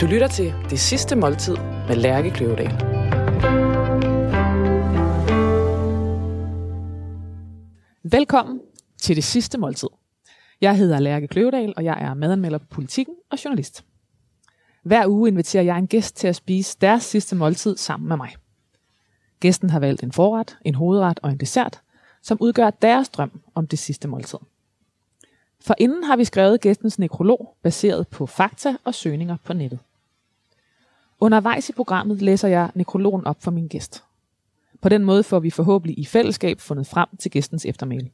[0.00, 1.56] Du lytter til Det Sidste Måltid
[1.88, 2.72] med Lærke Kløvedal.
[8.02, 8.60] Velkommen
[9.02, 9.88] til Det Sidste Måltid.
[10.60, 13.84] Jeg hedder Lærke Kløvedal, og jeg er madanmelder på Politikken og journalist.
[14.82, 18.30] Hver uge inviterer jeg en gæst til at spise deres sidste måltid sammen med mig.
[19.40, 21.80] Gæsten har valgt en forret, en hovedret og en dessert,
[22.22, 24.38] som udgør deres drøm om det sidste måltid.
[25.60, 29.78] For inden har vi skrevet gæstens nekrolog baseret på fakta og søgninger på nettet.
[31.20, 34.04] Undervejs i programmet læser jeg nekrologen op for min gæst.
[34.80, 38.10] På den måde får vi forhåbentlig i fællesskab fundet frem til gæstens eftermæle.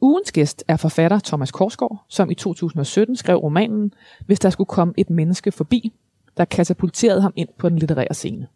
[0.00, 3.94] Ugens gæst er forfatter Thomas Korsgaard, som i 2017 skrev romanen
[4.26, 5.92] Hvis der skulle komme et menneske forbi,
[6.36, 8.48] der katapulterede ham ind på den litterære scene.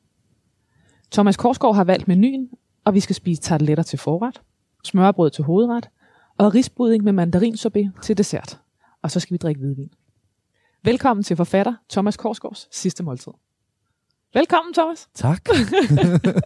[1.10, 2.51] Thomas Korsgaard har valgt menuen,
[2.85, 4.43] og vi skal spise tarteletter til forret,
[4.85, 5.88] smørbrød til hovedret
[6.38, 8.60] og risbudding med mandarinsorbet til dessert.
[9.02, 9.90] Og så skal vi drikke hvidvin.
[10.84, 13.32] Velkommen til forfatter Thomas Korsgaards sidste måltid.
[14.34, 15.48] Velkommen, Thomas, Tak.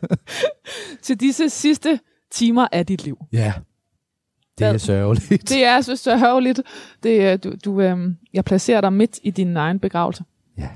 [1.02, 3.18] til disse sidste timer af dit liv.
[3.32, 3.52] Ja,
[4.58, 5.48] det er sørgeligt.
[5.48, 9.78] Det er, jeg synes, det du, du, øhm, jeg placerer dig midt i din egen
[9.78, 10.24] begravelse.
[10.58, 10.68] Ja.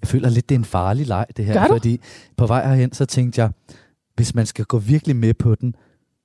[0.00, 1.52] Jeg føler lidt, det er en farlig leg, det her.
[1.52, 1.74] Gør du?
[1.74, 2.00] Fordi
[2.36, 3.50] på vej herhen, så tænkte jeg,
[4.14, 5.74] hvis man skal gå virkelig med på den,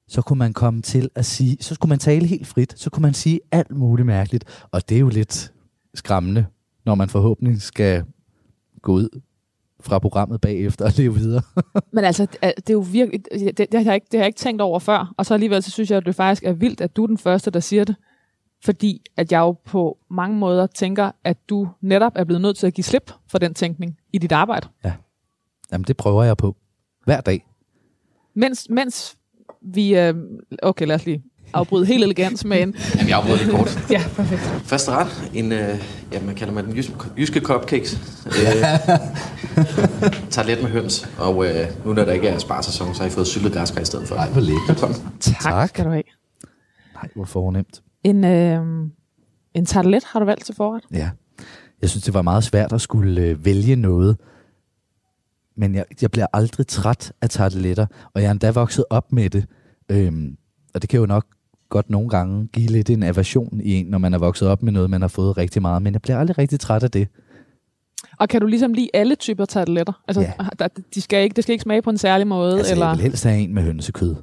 [0.08, 3.02] så kunne man komme til at sige, så skulle man tale helt frit, så kunne
[3.02, 4.66] man sige alt muligt mærkeligt.
[4.72, 5.54] Og det er jo lidt
[5.94, 6.46] skræmmende,
[6.86, 8.04] når man forhåbentlig skal
[8.82, 9.22] gå ud
[9.80, 11.42] fra programmet bagefter og leve videre.
[11.94, 14.38] Men altså, det er- jo virkelig, det, det, har jeg ikke, det har jeg ikke
[14.40, 15.14] tænkt over før.
[15.18, 17.18] Og så alligevel, så synes jeg, at det faktisk er vildt, at du er den
[17.18, 17.96] første, der siger det.
[18.64, 22.68] Fordi at jeg jo på mange måder tænker, at du netop er blevet nødt til
[22.68, 24.68] at give slip for den tænkning i dit arbejde.
[25.72, 26.56] Jamen, det prøver jeg på.
[27.06, 27.48] Hver dag.
[28.34, 29.18] Mens, mens
[29.74, 29.98] vi...
[29.98, 30.14] Øh,
[30.64, 32.76] okay, lad os lige afbryde helt elegant med en...
[32.96, 33.80] Jamen, jeg afbryder lige kort.
[33.92, 34.42] Ja, perfekt.
[34.42, 35.80] Første ret, en, øh,
[36.14, 38.00] ja, man kalder man den jyske, jyske cupcakes.
[38.26, 38.32] Øh,
[40.30, 43.28] tartelet med høns, og øh, nu når der ikke er sparsæson, så har I fået
[43.28, 44.16] syltet græskar i stedet for.
[44.16, 45.02] Ej, hvor lækkert.
[45.20, 45.70] Tak, Tak.
[45.70, 46.04] skal du have.
[46.94, 47.82] Nej, hvor fornemt.
[48.04, 48.62] En, øh,
[49.54, 50.84] en tartelet har du valgt til forret.
[50.94, 51.10] Ja.
[51.82, 54.18] Jeg synes, det var meget svært at skulle øh, vælge noget.
[55.58, 59.30] Men jeg, jeg bliver aldrig træt af tarteletter, og jeg er endda vokset op med
[59.30, 59.46] det.
[59.90, 60.38] Øhm,
[60.74, 61.26] og det kan jo nok
[61.70, 64.72] godt nogle gange give lidt en aversion i en, når man er vokset op med
[64.72, 65.82] noget, man har fået rigtig meget.
[65.82, 67.08] Men jeg bliver aldrig rigtig træt af det.
[68.20, 69.94] Og kan du ligesom lide alle typer tarteletter?
[70.08, 70.34] Altså, Ja.
[70.60, 72.58] der, de skal ikke, det skal ikke smage på en særlig måde?
[72.58, 72.86] Altså, eller?
[72.88, 74.16] jeg vil helst have en med hønsekød.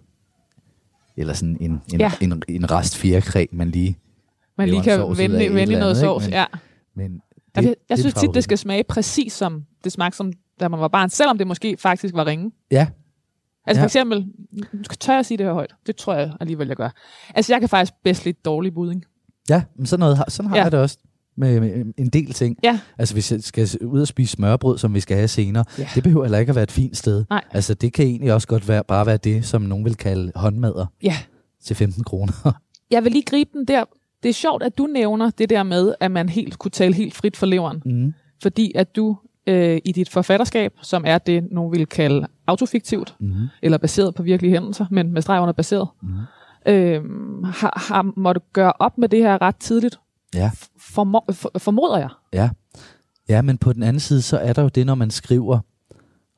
[1.17, 2.13] Eller sådan en, en, Ja.
[2.21, 3.99] en, en rest fjerkræ, man lige...
[4.59, 6.27] man lige kan vende, vende noget andet, sovs.
[6.27, 6.39] ikke?
[6.39, 6.45] Ja.
[6.97, 7.21] Men det,
[7.57, 10.81] Jeg, jeg, det synes tit, det skal smage præcis som det smagte, som da man
[10.81, 12.53] var barn, selvom det måske faktisk var ringe.
[12.71, 12.87] Ja,
[13.67, 13.83] Altså Ja.
[13.83, 14.27] for eksempel,
[15.01, 15.75] tør jeg sige det her højt?
[15.87, 16.89] Det tror jeg alligevel, jeg gør.
[17.35, 19.05] Altså jeg kan faktisk bedst lidt dårlig budding.
[19.49, 20.63] Ja, men sådan, noget, sådan har ja.
[20.63, 20.99] jeg det også
[21.37, 22.57] med, med en del ting.
[22.65, 22.81] Ja.
[22.99, 25.89] Altså hvis jeg skal ud og spise smørbrød, som vi skal have senere, Ja.
[25.95, 27.25] det behøver heller ikke at være et fint sted.
[27.31, 27.45] Nej.
[27.51, 30.87] Altså det kan egentlig også godt være, bare være det, som nogen vil kalde håndmadder
[31.03, 31.17] Ja.
[31.65, 32.33] til 15 kroner.
[32.91, 33.85] Jeg vil lige gribe den der.
[34.23, 37.15] Det er sjovt, at du nævner det der med, at man helt kunne tale helt
[37.15, 37.83] frit for leveren.
[37.87, 38.15] mm.
[38.43, 43.35] Fordi at du øh, i dit forfatterskab, som er det, nogen vil kalde autofiktivt, Mm.
[43.63, 46.09] eller baseret på virkelige hændelser, men med streg under baseret, Mm.
[46.67, 47.03] øh,
[47.45, 49.99] har, har måttet gøre op med det her ret tidligt,
[50.35, 50.51] Ja.
[50.79, 52.09] formo- for, formoder jeg.
[52.33, 52.51] ja.
[53.29, 55.59] Ja, men på den anden side, så er der jo det, når man skriver,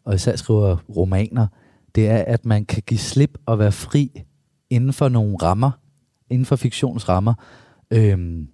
[0.04, 1.46] og især skriver romaner,
[1.94, 4.22] det er, at man kan give slip og være fri
[4.70, 5.70] inden for nogle rammer,
[6.30, 7.34] inden for fiktionsrammer.
[7.90, 8.48] Øhm,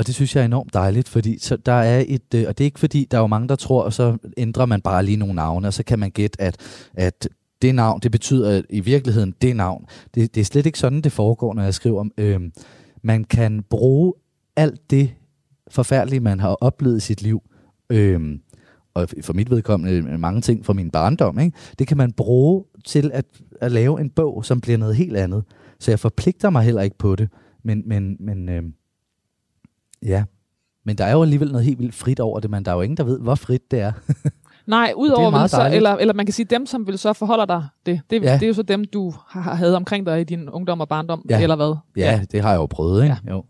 [0.00, 2.64] og det synes jeg er enormt dejligt, fordi så der er et, øh, og det
[2.64, 5.16] er ikke fordi, der er jo mange, der tror, og så ændrer man bare lige
[5.16, 6.56] nogle navne, og så kan man gætte, at,
[6.94, 7.28] at
[7.62, 9.86] det navn, det betyder i virkeligheden det navn.
[10.14, 12.04] Det, det er slet ikke sådan, det foregår, når jeg skriver.
[12.18, 12.52] Øhm,
[13.02, 14.14] man kan bruge
[14.56, 15.10] alt det
[15.70, 17.42] forfærdelige, man har oplevet i sit liv,
[17.90, 18.40] øhm,
[18.94, 21.56] og for mit vedkommende øh, mange ting fra min barndom, ikke?
[21.78, 23.24] det kan man bruge til at,
[23.60, 25.44] at lave en bog, som bliver noget helt andet.
[25.78, 27.28] Så jeg forpligter mig heller ikke på det,
[27.64, 28.74] men, men, men øhm,
[30.02, 30.24] ja.
[30.84, 32.80] Men der er jo alligevel noget helt vildt frit over det, men der er jo
[32.80, 33.92] ingen, der ved, hvor frit det er.
[34.66, 38.00] Nej, udover så, eller, eller man kan sige, dem, som vil så forholder dig det,
[38.10, 38.28] det, ja.
[38.30, 38.34] Ja.
[38.34, 41.24] det er jo så dem, du har, havde omkring dig i din ungdom og barndom,
[41.30, 41.42] Ja.
[41.42, 41.74] eller hvad?
[41.96, 43.16] Ja, det har jeg jo prøvet, ikke?
[43.26, 43.32] Ja.
[43.32, 43.44] Jo.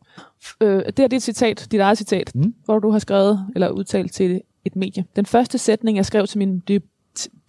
[0.61, 2.55] Øh, det er dit citat, dit eget citat, mm.
[2.65, 5.05] Hvor du har skrevet eller udtalt til et medie.
[5.17, 6.87] Den første sætning, jeg skrev til min deb-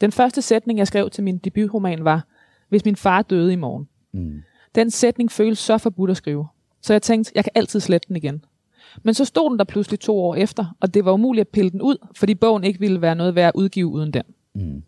[0.01, 2.25] den første sætning, jeg skrev til min debutroman var,
[2.69, 3.87] hvis min far døde i morgen.
[4.13, 4.41] Mm.
[4.75, 6.47] Den sætning føles så forbudt at skrive.
[6.81, 8.45] Så jeg tænkte, jeg kan altid slette den igen.
[9.03, 11.71] Men så stod den der pludselig to år efter, og det var umuligt at pille
[11.71, 14.23] den ud, fordi bogen ikke ville være noget værd at udgive uden den.
[14.55, 14.83] Mm.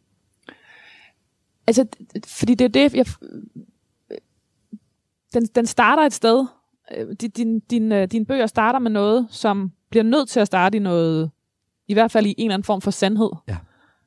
[1.68, 1.86] Altså,
[2.28, 3.06] fordi det er det, jeg...
[5.34, 6.46] Den, den starter et sted,
[6.98, 10.48] øh, din, din, din, øh, dine bøger starter med noget, som bliver nødt til at
[10.48, 11.32] starte i noget,
[11.88, 13.30] i hvert fald i en eller anden form for sandhed.
[13.48, 13.58] Ja.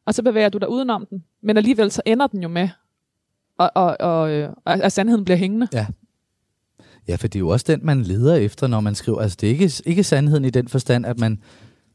[0.04, 1.24] Og så bevæger du dig udenom den.
[1.40, 2.68] Men alligevel så ender den jo med,
[3.58, 5.68] og, og, og, øh, at sandheden bliver hængende.
[5.72, 5.86] Ja.
[7.08, 9.20] Ja, for det er jo også den, man leder efter, når man skriver.
[9.20, 11.38] Altså, det er ikke, ikke sandheden i den forstand, at man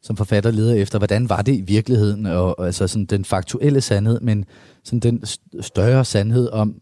[0.01, 3.81] som forfatter leder efter, hvordan var det i virkeligheden, og, og altså sådan den faktuelle
[3.81, 4.45] sandhed, men
[4.83, 5.25] sådan den
[5.61, 6.75] større sandhed om,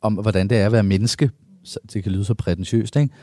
[0.00, 1.30] om hvordan det er at være menneske.
[1.64, 3.14] Så det kan lyde så prætentiøst, ikke?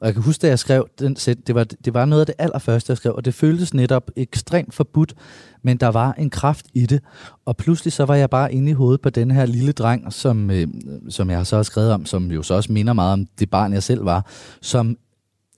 [0.00, 2.26] Og jeg kan huske, da jeg skrev den sæt, det var, det var noget af
[2.26, 5.14] det allerførste, jeg skrev, og det føltes netop ekstremt forbudt,
[5.62, 7.00] men der var en kraft i det.
[7.44, 10.50] Og pludselig så var jeg bare inde i hovedet på den her lille dreng, som,
[10.50, 10.68] øh,
[11.08, 13.72] som jeg så har skrevet om, som jo så også minder meget om det barn,
[13.72, 14.26] jeg selv var,
[14.60, 14.96] som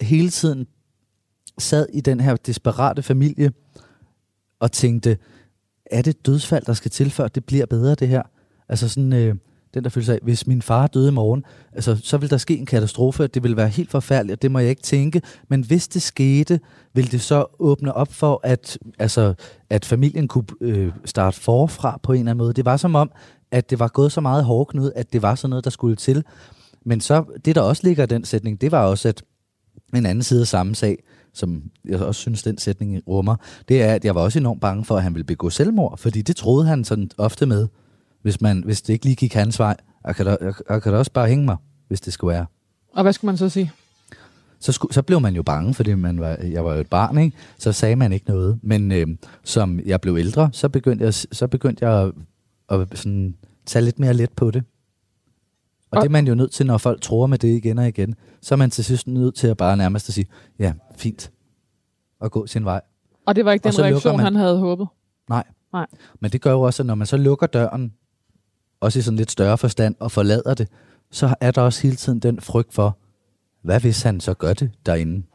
[0.00, 0.66] hele tiden
[1.58, 3.52] sad i den her desperate familie
[4.60, 5.18] og tænkte,
[5.90, 8.22] er det dødsfald, der skal til, før det bliver bedre, det her?
[8.68, 9.34] Altså sådan, øh,
[9.76, 12.58] den der følelse af, hvis min far døde i morgen, altså, så vil der ske
[12.58, 15.22] en katastrofe, det vil være helt forfærdeligt, og det må jeg ikke tænke.
[15.48, 16.60] Men hvis det skete,
[16.94, 19.34] vil det så åbne op for, at, altså,
[19.70, 22.52] at familien kunne øh, starte forfra på en eller anden måde.
[22.52, 23.10] Det var som om,
[23.50, 26.24] at det var gået så meget hårdknud, at det var sådan noget, der skulle til.
[26.84, 29.22] Men så, det der også ligger i den sætning, det var også, at
[29.94, 31.02] en anden side af samme sag,
[31.34, 33.36] som jeg også synes, den sætning rummer,
[33.68, 36.22] det er, at jeg var også enormt bange for, at han ville begå selvmord, fordi
[36.22, 37.68] det troede han sådan ofte med,
[38.26, 39.76] hvis, man, hvis det ikke lige gik hans vej.
[40.06, 40.36] Jeg kan, da,
[40.68, 41.56] jeg kan da også bare hænge mig,
[41.88, 42.46] hvis det skulle være.
[42.92, 43.72] Og hvad skulle man så sige?
[44.58, 47.18] Så, skulle, så blev man jo bange, fordi man var, jeg var jo et barn,
[47.18, 47.36] ikke?
[47.58, 48.58] så sagde man ikke noget.
[48.62, 49.06] Men øh,
[49.44, 52.12] som jeg blev ældre, så begyndte jeg, så begyndte jeg
[52.68, 53.36] at, at sådan,
[53.66, 54.64] tage lidt mere let på det.
[55.90, 57.88] Og, og det er man jo nødt til, når folk tror med det igen og
[57.88, 58.14] igen.
[58.42, 60.26] Så er man til sidst nødt til at bare nærmest at sige,
[60.58, 61.30] ja, fint,
[62.20, 62.80] og gå sin vej.
[63.26, 64.86] Og det var ikke den reaktion, man, han havde håbet?
[65.28, 65.44] Nej.
[65.72, 65.86] Nej.
[66.20, 67.92] Men det gør jo også, at når man så lukker døren,
[68.80, 70.68] også i sådan lidt større forstand, og forlader det,
[71.10, 72.98] så er der også hele tiden den frygt for,
[73.62, 75.26] hvad hvis han så gør det derinde?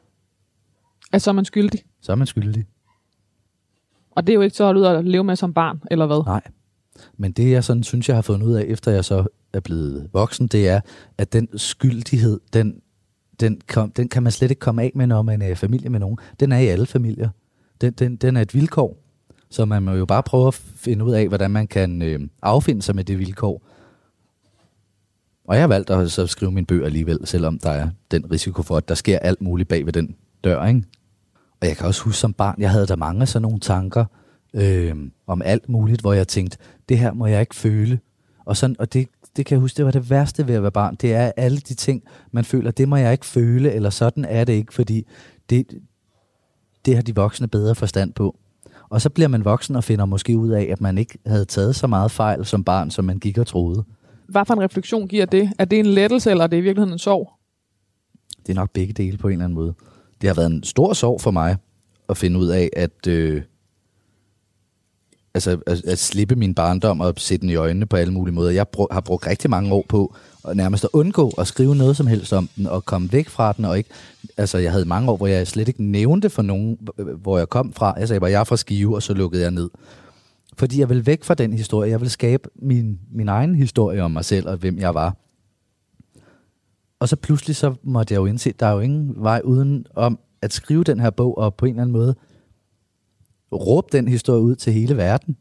[1.14, 1.80] Altså, så er man skyldig?
[2.02, 2.66] Så er man skyldig.
[4.12, 6.24] Og det er jo ikke så at ud at leve med som barn, eller hvad?
[6.26, 6.42] Nej.
[7.18, 10.10] Men det, jeg sådan synes, jeg har fundet ud af, efter jeg så er blevet
[10.14, 10.82] voksen, det er,
[11.18, 12.82] at den skyldighed, den,
[13.40, 15.90] den, kom, den kan man slet ikke komme af med, når man er i familie
[15.90, 16.18] med nogen.
[16.40, 17.30] Den er i alle familier.
[17.82, 18.98] Den, den, den er et vilkår.
[19.51, 22.81] Så man må jo bare prøve at finde ud af, hvordan man kan øh, affinde
[22.81, 23.62] sig med det vilkår.
[25.48, 28.62] Og jeg har valgt at så skrive min bøger alligevel, selvom der er den risiko
[28.62, 30.65] for, at der sker alt muligt bag ved den dør.
[30.65, 30.83] Ikke?
[31.62, 34.06] Og jeg kan også huske som barn, jeg havde der mange sådan nogle tanker
[34.53, 34.95] øh,
[35.27, 36.57] om alt muligt, hvor jeg tænkte,
[36.89, 38.00] det her må jeg ikke føle.
[38.45, 40.71] Og, sådan, og det, det kan jeg huske, det var det værste ved at være
[40.71, 40.95] barn.
[40.95, 44.44] Det er alle de ting, man føler, det må jeg ikke føle, eller sådan er
[44.44, 45.07] det ikke, fordi
[45.50, 45.65] det,
[46.86, 48.38] det har de voksne bedre forstand på.
[48.92, 51.76] Og så bliver man voksen og finder måske ud af, at man ikke havde taget
[51.76, 53.84] så meget fejl som barn, som man gik og troede.
[54.28, 55.52] Hvad for en refleksion giver det?
[55.60, 57.30] Er det en lettelse, eller er det i virkeligheden en sorg?
[58.48, 59.74] Det er nok begge dele på en eller anden måde.
[60.22, 61.58] Det har været en stor sorg for mig
[62.10, 63.42] at finde ud af, at, øh,
[65.34, 68.52] altså, at, at slippe min barndom og sætte den i øjnene på alle mulige måder.
[68.52, 70.16] Jeg brug, har brugt rigtig mange år på
[70.48, 73.54] at nærmest at undgå at skrive noget som helst om den, og komme væk fra
[73.54, 73.90] den, og ikke,
[74.42, 76.78] altså jeg havde mange år, hvor jeg slet ikke nævnte for nogen,
[77.18, 77.94] hvor jeg kom fra.
[78.00, 79.70] Jeg sagde bare, jeg er fra Skive, og så lukkede jeg ned.
[80.58, 81.92] Fordi jeg vil væk fra den historie.
[81.92, 85.18] Jeg vil skabe min, min egen historie om mig selv, og hvem jeg var.
[87.00, 89.86] Og så pludselig så måtte jeg jo indse, at der er jo ingen vej uden
[89.96, 92.16] om at skrive den her bog, og på en eller anden måde
[93.52, 95.38] råbe den historie ud til hele verden.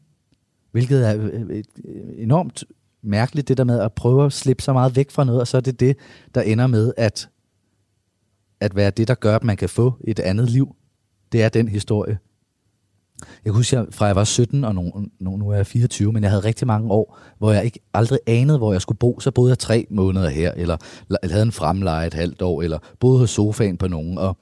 [0.71, 2.63] Hvilket er øh, øh, øh, enormt
[3.01, 5.57] mærkeligt, det der med at prøve at slippe så meget væk fra noget, og så
[5.57, 5.97] er det det,
[6.35, 7.29] der ender med at,
[8.61, 10.75] at være det, der gør, at man kan få et andet liv.
[11.31, 12.17] Det er den historie.
[13.19, 16.23] Jeg kan huske, fra jeg var 17, og nu, nu, nu er jeg 24, men
[16.23, 19.19] jeg havde rigtig mange år, hvor jeg ikke aldrig anede, hvor jeg skulle bo.
[19.19, 20.77] Så boede jeg tre måneder her, eller,
[21.09, 24.17] eller havde en fremleje et halvt år, eller boede hos sofaen på nogen.
[24.17, 24.37] Og,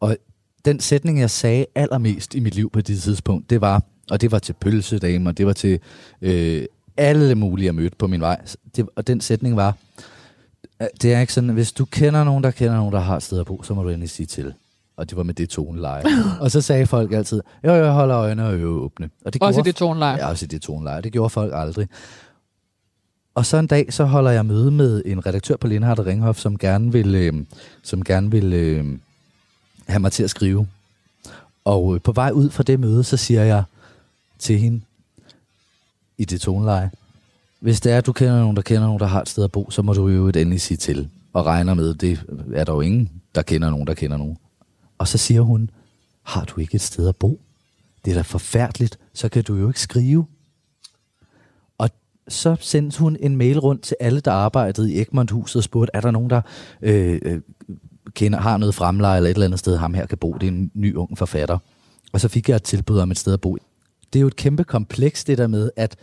[0.00, 0.16] og
[0.64, 4.32] den sætning, jeg sagde allermest i mit liv på det tidspunkt, det var, og det
[4.32, 5.80] var til pølsedamer, det var til
[6.22, 6.64] øh,
[6.96, 8.44] alle mulige, jeg mødte på min vej.
[8.76, 9.76] Det, og den sætning var,
[11.02, 13.40] det er ikke sådan, hvis du kender nogen, der kender nogen, der har et sted
[13.40, 14.54] at bo, så må du endelig sige til.
[14.96, 16.02] Og det var med det toneleje.
[16.40, 19.10] og så sagde folk altid, jo, jeg holder øjnene og øje åbne.
[19.24, 20.16] Og det også i det toneleje?
[20.16, 21.02] Ja, også i det toneleje.
[21.02, 21.88] Det gjorde folk aldrig.
[23.34, 26.58] Og så en dag, så holder jeg møde med en redaktør på Lindhardt Ringhof, som
[26.58, 27.32] gerne vil, øh,
[27.82, 28.98] som gerne vil øh,
[29.86, 30.66] have mig til at skrive.
[31.64, 33.64] Og øh, på vej ud fra det møde, så siger jeg
[34.38, 34.80] til hende
[36.18, 36.90] i det toneleje,
[37.64, 39.52] hvis det er, at du kender nogen, der kender nogen, der har et sted at
[39.52, 41.08] bo, så må du jo et endelig sige til.
[41.32, 42.22] Og regner med, det
[42.54, 44.36] er der jo ingen, der kender nogen, der kender nogen.
[44.98, 45.70] Og så siger hun,
[46.22, 47.40] har du ikke et sted at bo?
[48.04, 50.26] Det er da forfærdeligt, så kan du jo ikke skrive.
[51.78, 51.90] Og
[52.28, 56.00] så sendte hun en mail rundt til alle, der arbejdede i Egmont-huset og spurgte, er
[56.00, 56.40] der nogen, der
[56.82, 57.40] øh, øh,
[58.14, 60.32] kender, har noget fremleje eller et eller andet sted, ham her kan bo.
[60.32, 61.58] Det er en ny ung forfatter.
[62.12, 63.56] Og så fik jeg et tilbud om et sted at bo.
[64.12, 65.96] Det er jo et kæmpe kompleks, det der med, at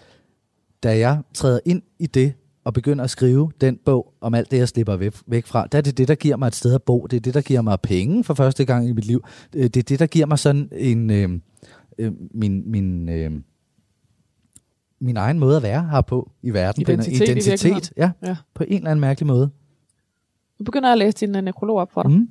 [0.84, 2.34] da jeg træder ind i det,
[2.64, 5.78] og begynder at skrive den bog om alt det, jeg slipper væk, væk fra, der
[5.78, 7.08] er det det, der giver mig et sted at bo.
[7.08, 9.24] Det er det, der giver mig penge for første gang i mit liv.
[9.56, 11.10] Øh, det er det, der giver mig sådan en...
[11.10, 11.30] Øh,
[11.98, 13.32] øh, min, min, øh,
[15.00, 16.82] min egen måde at være her på i verden.
[16.82, 18.36] Identitet, Den, identitet ja, Ja.
[18.54, 19.50] på en eller anden mærkelig måde.
[20.60, 22.12] Nu begynder jeg at læse din uh, nekrolog op for dig.
[22.12, 22.30] Mm.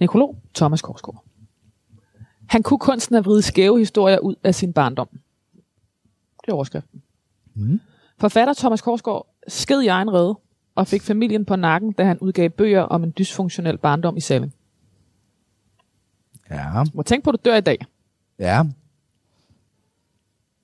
[0.00, 1.24] Nekrolog Thomas Korsgaard.
[2.46, 5.08] Han kunne kunsten at vride skæve historier ud af sin barndom.
[6.46, 7.02] Det er overskriften.
[7.54, 7.80] Mm.
[8.18, 10.38] Forfatter Thomas Korsgaard sked i egen redde
[10.74, 14.54] og fik familien på nakken, da han udgav bøger om en dysfunktionel barndom i Salling.
[16.50, 17.78] Ja, Må tænke på, at du dør i dag.
[18.38, 18.62] ja.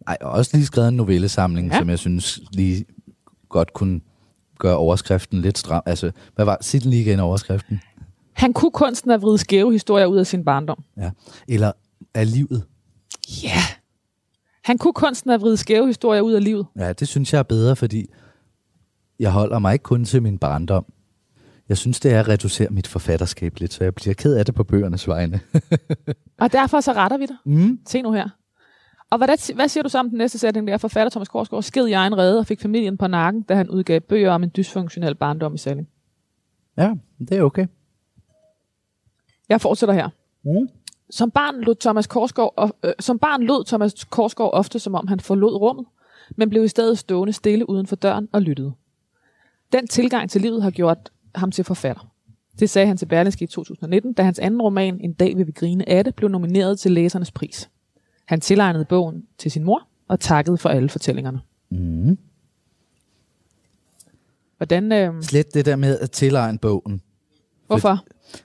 [0.07, 1.79] Ej, og også lige skrevet en novellesamling, Ja.
[1.79, 2.85] som jeg synes lige
[3.49, 4.01] godt kunne
[4.59, 5.83] gøre overskriften lidt stram.
[5.87, 7.81] Altså, hvad var, sig den lige igen overskriften.
[8.33, 10.85] Han kunne kunsten at vride skæve historier ud af sin barndom.
[10.97, 11.11] Ja.
[11.49, 11.73] Eller
[12.15, 12.65] af livet.
[13.43, 13.49] Ja.
[13.49, 13.63] Yeah.
[14.65, 16.67] Han kunne kunsten at vride skæve historier ud af livet.
[16.77, 18.07] Ja, det synes jeg er bedre, fordi
[19.19, 20.85] jeg holder mig ikke kun til min barndom.
[21.69, 24.55] Jeg synes, det er at reducere mit forfatterskab lidt, så jeg bliver ked af det
[24.55, 25.41] på bøgernes vegne.
[26.43, 27.37] Og derfor så retter vi dig.
[27.45, 27.79] Mm.
[27.87, 28.29] Se nu her.
[29.11, 30.79] Og hvad, hvad siger du så om den næste sætning der?
[30.79, 34.01] Forfatter Thomas Korsgaard sked i egen redde og fik familien på nakken, da han udgav
[34.01, 35.89] bøger om en dysfunktionel barndom i Salling.
[36.77, 37.67] Ja, det er okay.
[39.49, 40.09] Jeg fortsætter her.
[40.45, 40.69] Mm.
[41.15, 45.07] Som barn lod Thomas Korsgaard, of- øh, som barn lød Thomas Korsgaard ofte, som om
[45.07, 45.87] han forlod rummet,
[46.37, 48.73] men blev i stedet stående stille uden for døren og lyttede.
[49.73, 52.09] Den tilgang til livet har gjort ham til forfatter.
[52.59, 55.53] Det sagde han til Berlingske i 2019, da hans anden roman, En dag vil vi
[55.53, 57.71] grine af det, blev nomineret til læsernes pris.
[58.27, 61.41] Han tilegnede bogen til sin mor og takkede for alle fortællingerne.
[61.71, 62.19] Mm.
[64.57, 67.03] Hvordan, øh, Slet det der med at tilegne bogen.
[67.67, 68.05] hvorfor?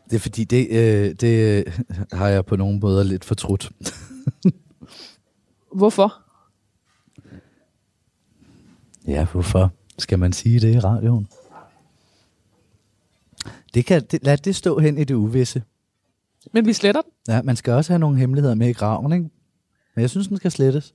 [0.09, 1.79] Det er fordi, det, øh, det øh,
[2.13, 3.71] har jeg på nogle måder lidt fortrudt.
[5.75, 6.13] Hvorfor?
[9.07, 11.27] Ja, hvorfor skal man sige det i radioen?
[13.73, 15.63] Det kan, det, lad det stå hen i det uvisse.
[16.53, 17.11] Men vi sletter den.
[17.27, 19.29] Ja, man skal også have nogle hemmeligheder med i graven, ikke?
[19.95, 20.93] Men jeg synes, den skal slettes.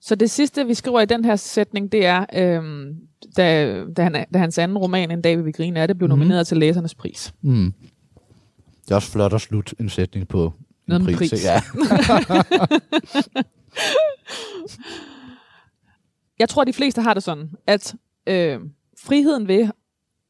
[0.00, 2.96] Så det sidste, vi skriver i den her sætning, det er, øhm,
[3.36, 6.06] da, da, han, da hans anden roman, En dag vil vi grine af det, blev
[6.08, 6.18] Mhm.
[6.18, 7.34] nomineret til læsernes pris.
[7.42, 7.74] Mm.
[8.92, 10.52] Det er også flot at slutte en sætning på en
[10.86, 11.16] Noget pris.
[11.30, 11.44] pris.
[11.44, 11.60] Ja.
[16.38, 17.94] Jeg tror, de fleste har det sådan, at
[18.26, 18.60] øh,
[19.06, 19.68] friheden ved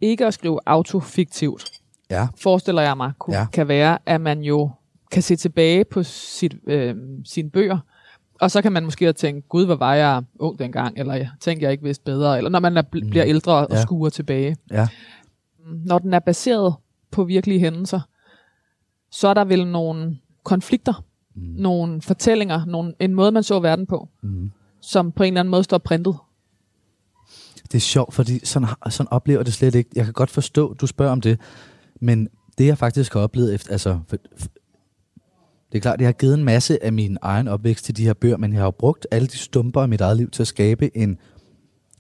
[0.01, 1.65] ikke at skrive autofiktivt,
[2.11, 2.29] ja.
[2.37, 3.41] forestiller jeg mig, kunne, ja.
[3.41, 3.47] Ja.
[3.53, 4.71] kan være, at man jo
[5.11, 7.79] kan se tilbage på sit, øh, sine bøger,
[8.41, 11.67] og så kan man måske tænke, gud, hvor var jeg ung dengang, eller jeg tænker,
[11.67, 13.83] jeg ikke vidste bedre, eller når man er, bl- bliver ældre og Ja.
[13.83, 14.57] skuer tilbage.
[14.71, 14.89] ja.
[15.85, 16.75] Når den er baseret
[17.11, 18.01] på virkelige hændelser,
[19.13, 21.05] så er der vel nogle konflikter,
[21.35, 21.43] mm.
[21.43, 24.51] nogle fortællinger, nogle, en måde, man så verden på, Mm.
[24.81, 26.17] som på en eller anden måde står printet.
[27.63, 29.91] Det er sjovt, fordi sådan, sådan oplever det slet ikke.
[29.95, 31.41] Jeg kan godt forstå, du spørger om det,
[32.01, 32.29] men
[32.59, 34.49] det jeg faktisk har oplevet efter, altså, for, for,
[35.73, 38.15] det er klart, jeg har givet en masse af min egen opvækst til de her
[38.15, 40.47] bøger, men jeg har jo brugt alle de stumper i mit eget liv til at
[40.47, 41.19] skabe en,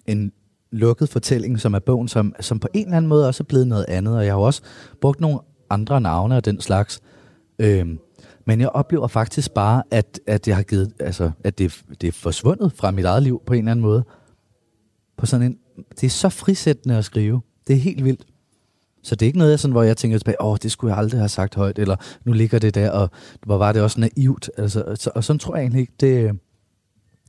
[0.06, 0.32] en
[0.72, 3.66] lukket fortælling, som er bogen, som, som på en eller anden måde også er blevet
[3.66, 4.62] noget andet, og jeg har jo også
[5.00, 5.38] brugt nogle
[5.72, 7.00] andre navne og den slags.
[7.58, 7.98] Øhm,
[8.46, 12.12] men jeg oplever faktisk bare, at, at jeg har givet, altså, at det, det er
[12.12, 14.04] forsvundet fra mit eget liv på en eller anden måde.
[15.16, 17.40] På sådan en, det er så frisættende at skrive.
[17.66, 18.26] Det er helt vildt.
[19.02, 20.98] Så det er ikke noget, jeg sådan, hvor jeg tænker tilbage, åh, det skulle jeg
[20.98, 23.10] aldrig have sagt højt, eller nu ligger det der, og
[23.46, 24.50] hvor var det også naivt.
[24.58, 26.38] Altså, så, og sådan tror jeg egentlig ikke, det,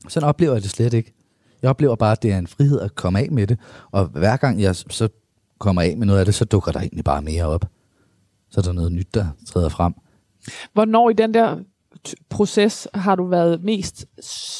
[0.07, 1.13] sådan oplever jeg det slet ikke.
[1.61, 3.59] Jeg oplever bare, at det er en frihed at komme af med det,
[3.91, 5.09] og hver gang jeg så
[5.59, 7.65] kommer af med noget af det, så dukker der egentlig bare mere op.
[8.53, 9.93] Så er der noget nyt, der træder frem.
[10.73, 11.59] Hvornår i den der
[12.29, 14.05] proces har du været mest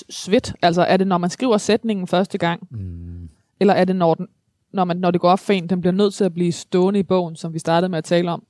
[0.09, 0.53] svedt?
[0.62, 2.67] Altså er det, når man skriver sætningen første gang?
[2.71, 3.29] Mm.
[3.59, 4.27] Eller er det, når, den,
[4.73, 7.00] når, man, når det går op for en, den bliver nødt til at blive stående
[7.00, 8.43] i bogen, som vi startede med at tale om?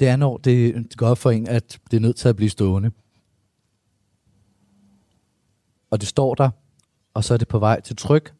[0.00, 2.36] Det er, når det det går op for en, at det er nødt til at
[2.36, 2.90] blive stående.
[5.90, 6.50] Og det står der,
[7.14, 8.34] og så er det på vej til tryk.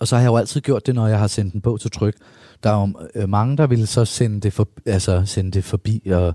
[0.00, 1.90] Og så har jeg jo altid gjort det, når jeg har sendt en bog til
[1.90, 2.16] tryk.
[2.62, 6.10] Der er jo øh, mange, der ville så sende det, for, altså sende det forbi,
[6.12, 6.34] og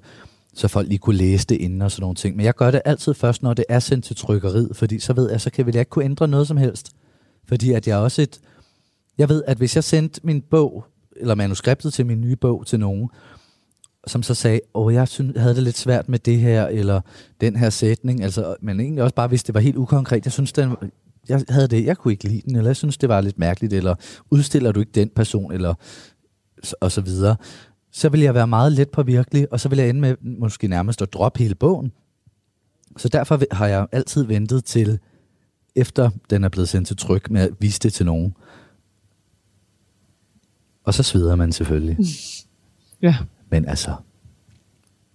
[0.53, 2.36] så folk lige kunne læse det inden og sådan nogle ting.
[2.36, 5.32] Men jeg gør det altid først, når det er sendt til trykkeriet, fordi så ved
[5.32, 6.91] jeg, så kan vil jeg ikke kunne ændre noget som helst.
[7.48, 8.39] Fordi at jeg også et...
[9.17, 12.79] Jeg ved, at hvis jeg sendte min bog, eller manuskriptet til min nye bog til
[12.79, 13.10] nogen,
[14.08, 17.01] som så sagde, åh, jeg synes, havde det lidt svært med det her, eller
[17.41, 20.51] den her sætning, altså, men egentlig også bare, hvis det var helt ukonkret, jeg synes,
[20.51, 20.75] den
[21.29, 23.74] jeg havde det, jeg kunne ikke lide den, eller jeg synes, det var lidt mærkeligt,
[23.74, 23.96] eller
[24.32, 25.74] udstiller du ikke den person, eller
[26.82, 27.36] og så videre,
[27.92, 30.68] så vil jeg være meget let på virkelig, og så vil jeg ende med måske
[30.68, 31.92] nærmest at droppe hele bogen.
[32.98, 35.00] Så derfor har jeg altid ventet til,
[35.76, 38.36] efter den er blevet sendt til tryk, med at vise det til nogen.
[40.84, 41.98] Og så svider man selvfølgelig.
[43.02, 43.16] Ja.
[43.50, 43.96] Men altså,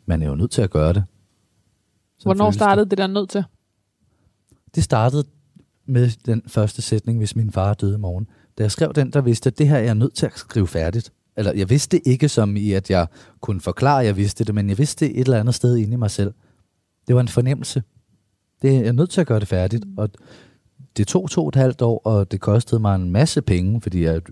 [0.06, 1.04] man er jo nødt til at gøre det.
[2.18, 2.60] Sådan Hvornår føles det.
[2.60, 3.44] startede det der nødt til?
[4.74, 5.24] Det startede
[5.86, 8.26] med den første sætning, hvis min far døde i morgen.
[8.58, 10.66] Da jeg skrev den, der vidste at det her er jeg nødt til at skrive
[10.66, 11.12] færdigt.
[11.40, 13.06] Eller jeg vidste det ikke som i, at jeg
[13.40, 15.92] kunne forklare, at jeg vidste det, men jeg vidste det et eller andet sted inde
[15.92, 16.32] i mig selv.
[17.06, 17.82] Det var en fornemmelse.
[18.62, 19.84] Det jeg er nødt til at gøre det færdigt.
[19.96, 20.10] Og
[20.96, 24.04] det tog to og et halvt år, og det kostede mig en masse penge, fordi
[24.04, 24.22] jeg,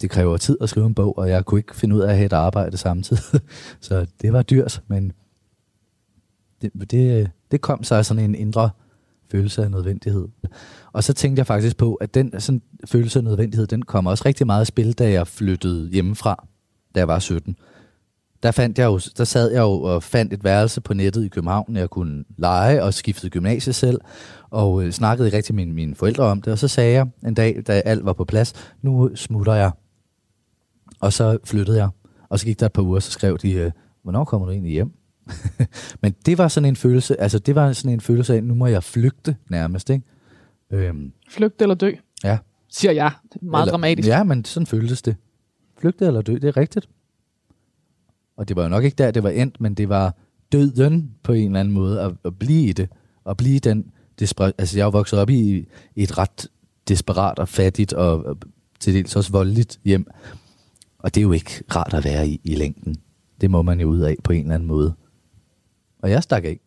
[0.00, 2.16] det kræver tid at skrive en bog, og jeg kunne ikke finde ud af at
[2.16, 3.40] have et arbejde samtidig.
[3.80, 5.12] Så det var dyrt, men
[6.62, 8.70] det, det, det kom sig sådan en indre
[9.30, 10.28] følelse af nødvendighed.
[10.92, 14.22] Og så tænkte jeg faktisk på, at den sådan, følelse af nødvendighed, den kom også
[14.26, 16.46] rigtig meget i spil, da jeg flyttede hjemmefra,
[16.94, 17.56] da jeg var 17.
[18.42, 21.28] Der, fandt jeg jo, der sad jeg jo og fandt et værelse på nettet i
[21.28, 24.00] København, jeg kunne lege og skiftede gymnasie selv,
[24.50, 26.52] og øh, snakkede rigtig med mine, mine forældre om det.
[26.52, 28.52] Og så sagde jeg en dag, da alt var på plads,
[28.82, 29.70] nu smutter jeg.
[31.00, 31.88] Og så flyttede jeg.
[32.28, 33.70] Og så gik der et par uger, så skrev de, øh,
[34.02, 34.95] hvornår kommer du egentlig hjem?
[36.02, 38.66] Men det var sådan en følelse, altså det var sådan en følelse af, nu må
[38.66, 40.04] jeg flygte nærmest, ikke?
[40.70, 41.92] Øhm, Flygte eller dø,
[42.24, 42.38] ja.
[42.68, 43.12] siger jeg.
[43.32, 44.08] Det er meget eller, dramatisk.
[44.08, 45.16] Ja, men sådan føltes det.
[45.78, 46.88] Flygte eller dø, det er rigtigt.
[48.36, 50.14] Og det var jo nok ikke der, det var endt, men det var
[50.52, 52.88] døden på en eller anden måde, at, at blive i det.
[53.26, 54.52] At blive den desperat.
[54.58, 56.48] Altså, jeg er vokset op i, i et ret
[56.88, 58.38] desperat og fattigt og, og
[58.80, 60.06] til dels også voldeligt hjem.
[60.98, 62.96] Og det er jo ikke rart at være i i længden.
[63.40, 64.94] Det må man jo ud af på en eller anden måde.
[66.06, 66.60] Og jeg stak af.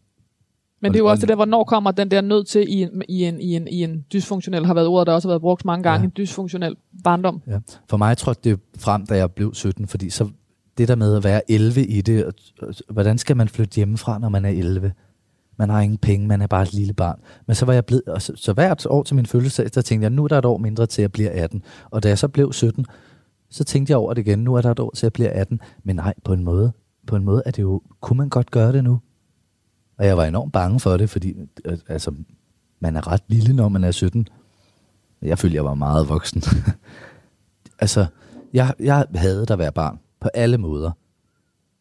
[0.82, 2.82] Men det er jo Og- også det der, hvornår kommer den der nødt til i
[2.84, 5.42] en, i en, i en, i en dysfunktionel, har været ordet, der også har været
[5.42, 6.06] brugt mange gange, Ja.
[6.06, 7.42] en dysfunktionel barndom.
[7.48, 7.60] Ja.
[7.90, 10.30] For mig trådte det frem, da jeg blev 17, fordi så
[10.78, 14.20] det der med at være 11 i det, og, og, hvordan skal man flytte hjemmefra,
[14.20, 14.92] når man er 11?
[15.58, 17.20] Man har ingen penge, man er bare et lille barn.
[17.48, 20.04] Men så var jeg blevet, og så, så hvert år til min fødselsdag, der tænkte
[20.04, 21.64] jeg, nu er der et år mindre til at blive 18.
[21.92, 22.86] Og da jeg så blev 17,
[23.50, 25.60] så tænkte jeg over det igen, nu er der et år til at blive 18.
[25.84, 26.72] Men nej, på en måde,
[27.08, 29.00] på en måde er det jo, kunne man godt gøre det nu?
[30.00, 31.36] Og jeg var enormt bange for det, fordi
[31.88, 32.14] altså,
[32.80, 34.28] man er ret lille, når man er 17.
[35.22, 36.44] Jeg følte, jeg var meget voksen.
[37.80, 38.06] altså,
[38.54, 40.92] jeg, jeg havde at være barn på alle måder.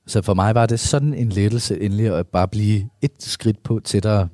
[0.06, 3.80] Så for mig var det sådan en lettelse endelig at bare blive et skridt på
[3.84, 4.28] tættere,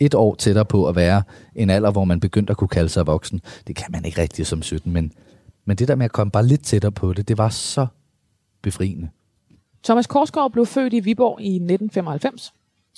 [0.00, 1.22] et år tættere på at være
[1.54, 3.40] en alder, hvor man begyndte at kunne kalde sig voksen.
[3.66, 5.12] Det kan man ikke rigtig som 17, men,
[5.64, 7.86] men det der med at komme bare lidt tættere på det, det var så
[8.62, 9.08] befriende.
[9.84, 12.52] Thomas Korsgaard blev født i Viborg i 1995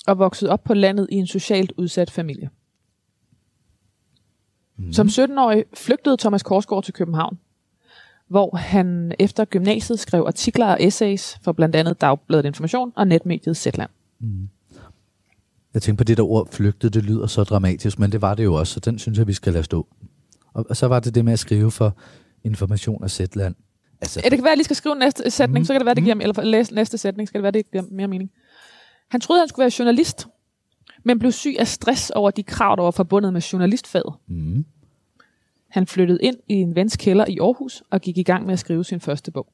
[0.07, 2.49] og voksede op på landet i en socialt udsat familie.
[4.77, 4.93] Mm.
[4.93, 7.39] Som 17-årig flygtede Thomas Korsgaard til København,
[8.27, 13.57] hvor han efter gymnasiet skrev artikler og essays for blandt andet Dagbladet Information og netmediet
[13.57, 13.89] Zetland.
[15.73, 18.43] Jeg tænkte på det der ord flygtede, det lyder så dramatisk, men det var det
[18.43, 19.87] jo også, så den synes jeg, vi skal lade stå.
[20.53, 21.97] Og, og så var det det med at skrive for
[22.43, 23.55] information af Zetland.
[24.03, 25.65] Altså, Ja, det kan være, at jeg lige skal skrive næste sætning, mm.
[25.65, 27.83] så kan det være, det giver, eller læse næste sætning, skal det være, det giver
[27.91, 28.31] mere mening.
[29.09, 30.27] Han troede, han skulle være journalist,
[31.03, 34.13] men blev syg af stress over de krav, der var forbundet med journalistfaget.
[34.27, 34.65] mm,
[35.69, 38.59] Han flyttede ind i en vens kælder i Aarhus og gik i gang med at
[38.59, 39.47] skrive sin første bog.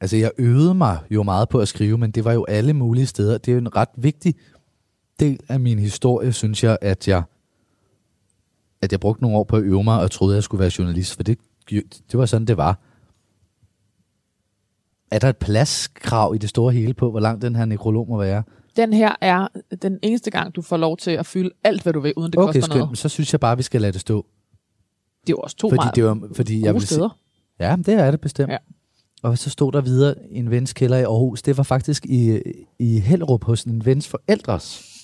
[0.00, 3.06] Altså, jeg øvede mig jo meget på at skrive, men det var jo alle mulige
[3.06, 3.38] steder.
[3.38, 4.34] Det er jo en ret vigtig
[5.20, 7.22] del af min historie, synes jeg, at jeg,
[8.80, 10.70] at jeg brugte nogle år på at øve mig, og troede, at jeg skulle være
[10.78, 11.38] journalist, for det,
[11.70, 12.78] det var sådan, det var.
[15.10, 18.18] Er der et pladskrav i det store hele på, hvor lang den her nekrolog må
[18.18, 18.42] være?
[18.76, 19.48] Den her er
[19.82, 22.40] den eneste gang, du får lov til at fylde alt, hvad du vil, uden det
[22.40, 22.88] okay, koster noget.
[22.88, 22.98] skønt.
[22.98, 24.26] Så synes jeg bare, vi skal lade det stå.
[25.20, 27.18] Det er jo også to Fordi meget det var, fordi jeg vil sige, steder.
[27.60, 28.52] Ja, det er det bestemt.
[28.52, 28.56] Ja.
[29.22, 31.42] Og så stod der videre en vens kælder i Aarhus.
[31.42, 32.40] Det var faktisk i,
[32.78, 34.95] i Hellerup hos en vens forældres.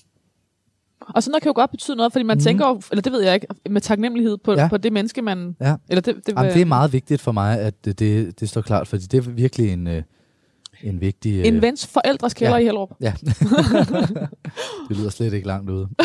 [1.08, 2.40] Og sådan noget kan jo godt betyde noget, fordi man mm.
[2.42, 4.68] tænker eller det ved jeg ikke, med taknemmelighed på, ja.
[4.68, 5.56] På det menneske, man...
[5.60, 5.76] Ja.
[5.88, 8.60] Eller det, det, Jamen, det er meget vigtigt for mig, at det, det, det står
[8.60, 10.02] klart, fordi det er virkelig en, øh,
[10.82, 11.38] en vigtig...
[11.38, 12.60] øh, En vens forældres kælder ja.
[12.60, 12.90] i Hellerup.
[13.00, 13.12] Ja.
[14.88, 15.88] det lyder slet ikke langt ude.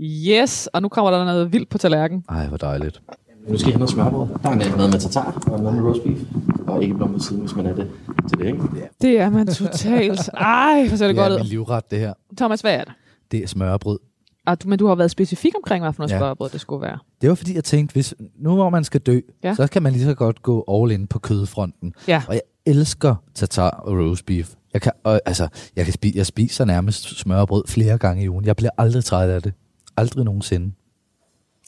[0.00, 2.24] Yes, og nu kommer der noget vildt på tallerkenen.
[2.28, 3.02] Ej, hvor dejligt.
[3.48, 4.28] Nu skal I have noget smørbrød.
[4.42, 6.18] Der er mad med tatar og en mad med roast beef.
[6.66, 7.90] Og ikke blom ved siden, hvis man er det
[8.28, 8.60] til det, ikke?
[9.02, 10.28] Det er man totalt.
[10.34, 11.48] Ej, hvor ser det Det godt er min ud.
[11.50, 12.12] livret, det her.
[12.36, 12.92] Thomas, hvad er det?
[13.30, 13.98] Det er smørbrød.
[14.46, 16.14] Og, du- men du har været specifik omkring, hvad for noget Ja.
[16.16, 16.20] ja.
[16.20, 16.98] spørgebrød det skulle være.
[17.20, 19.48] Det var fordi, jeg tænkte, hvis nu hvor man skal dø, Ja.
[19.48, 19.54] ja.
[19.54, 21.92] så kan man lige så godt gå all in på kødfronten.
[22.08, 22.22] Ja.
[22.28, 24.54] Og jeg elsker tatar og roast beef.
[24.74, 28.22] Jeg, kan, og, altså, jeg, kan spi, jeg spiser nærmest smør og brød flere gange
[28.24, 28.44] i ugen.
[28.44, 29.52] Jeg bliver aldrig træt af det.
[29.96, 30.72] Aldrig nogensinde.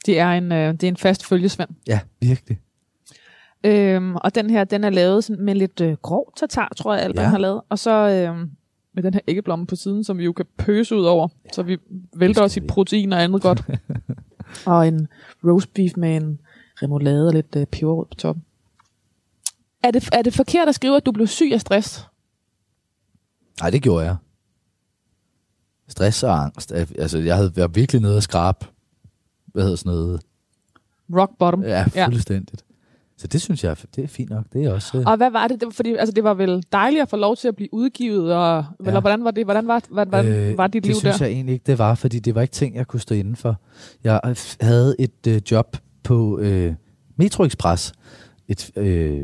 [0.06, 1.70] Det er en, øh, det er en fast følgesvend.
[1.86, 2.58] Ja, virkelig.
[3.64, 7.02] Øhm, og den her, den er lavet sådan med lidt øh, grov tartar, tror jeg,
[7.02, 7.28] Albert Ja.
[7.28, 7.60] har lavet.
[7.68, 8.46] Og så øh,
[8.94, 11.28] med den her æggeblomme på siden, som vi jo kan pøse ud over.
[11.44, 11.78] Ja, så vi
[12.16, 13.62] vælter os i protein og andet godt.
[14.66, 15.08] og en
[15.44, 16.40] roast beef med en
[16.82, 18.44] remoulade og lidt øh, peberrød på toppen.
[19.82, 22.06] Er det, er det forkert at skrive, at du blev syg af stress?
[23.60, 24.16] Nej, det gjorde jeg.
[25.88, 26.72] Stress og angst.
[26.72, 28.66] Altså, jeg havde været virkelig nede at skrabe.
[29.52, 30.20] Hvad hedder sådan noget?
[31.16, 31.62] Rock bottom.
[31.62, 32.64] Ja, fuldstændigt.
[33.16, 34.44] Så det synes jeg, det er fint nok.
[34.52, 34.98] Det er også...
[34.98, 35.60] øh, Og hvad var det?
[35.60, 38.32] det var, fordi, altså, det var vel dejligt at få lov til at blive udgivet,
[38.34, 38.86] og, ja.
[38.86, 39.44] eller hvordan var det?
[39.44, 41.24] Hvordan var, hvordan, øh, var dit det liv synes der?
[41.26, 43.60] jeg egentlig ikke, det var, fordi det var ikke ting, jeg kunne stå inden for.
[44.04, 46.74] Jeg f- havde et øh, job på øh,
[47.16, 47.92] Metro Express.
[48.48, 49.20] Et, øh,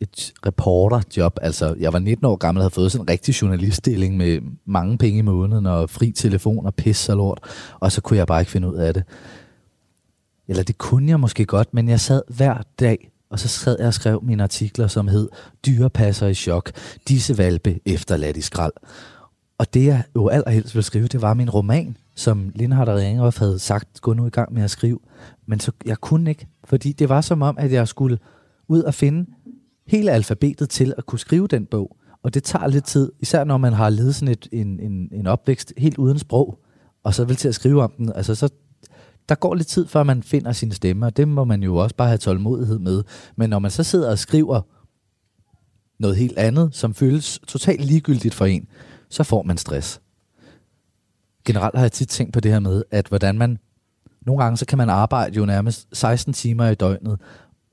[0.00, 1.38] et reporterjob.
[1.42, 4.98] Altså, jeg var 19 år gammel og havde fået sådan en rigtig journaliststilling med mange
[4.98, 7.40] penge i måneden og fri telefon og pis og lort.
[7.80, 9.04] Og så kunne jeg bare ikke finde ud af det.
[10.48, 13.86] Eller det kunne jeg måske godt, men jeg sad hver dag, og så sad jeg
[13.86, 15.28] og skrev mine artikler, som hed
[15.66, 16.72] Dyrepasser i chok,
[17.08, 18.72] disse valpe efterladt i skrald.
[19.58, 23.38] Og det jeg jo allerhelst ville skrive, det var min roman, som Lindhardt og Ringehoff
[23.38, 24.98] havde sagt, gå nu i gang med at skrive.
[25.46, 28.18] Men så jeg kunne ikke, fordi det var som om, at jeg skulle
[28.68, 29.26] ud og finde
[29.90, 31.96] hele alfabetet til at kunne skrive den bog.
[32.22, 35.26] Og det tager lidt tid, især når man har levet sådan et, en, en, en
[35.26, 36.58] opvækst helt uden sprog,
[37.04, 38.12] og så vil til at skrive om den.
[38.12, 38.48] Altså så,
[39.28, 41.96] der går lidt tid, før man finder sin stemme, og det må man jo også
[41.96, 43.02] bare have tålmodighed med.
[43.36, 44.60] Men når man så sidder og skriver
[45.98, 48.68] noget helt andet, som føles totalt ligegyldigt for en,
[49.08, 50.00] så får man stress.
[51.44, 53.58] Generelt har jeg tit tænkt på det her med, at hvordan man,
[54.26, 57.18] nogle gange så kan man arbejde jo nærmest 16 timer i døgnet,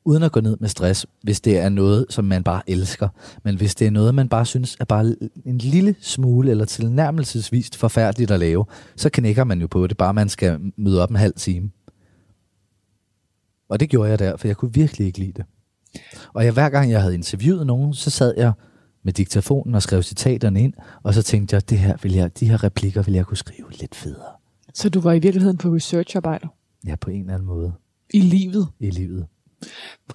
[0.08, 3.10] uden at gå ned med stress, hvis det er noget, som man bare elsker.
[3.44, 5.16] Men hvis det er noget, man bare synes er bare
[5.46, 8.66] en lille smule eller tilnærmelsesvist forfærdeligt at lave,
[8.96, 11.72] så knækker man jo på det, bare man skal møde op en halv time.
[13.70, 15.46] Og det gjorde jeg der, for jeg kunne virkelig ikke lide det.
[16.34, 18.52] Og jeg, hver gang jeg havde interviewet nogen, så sad jeg
[19.04, 22.50] med diktafonen og skrev citaterne ind, og så tænkte jeg, det her vil jeg, de
[22.50, 24.32] her replikker vil jeg kunne skrive lidt federe.
[24.74, 26.48] Så du var i virkeligheden på researcharbejde
[26.88, 27.74] Ja, på en eller anden måde
[28.14, 28.68] i livet.
[28.80, 29.26] i livet.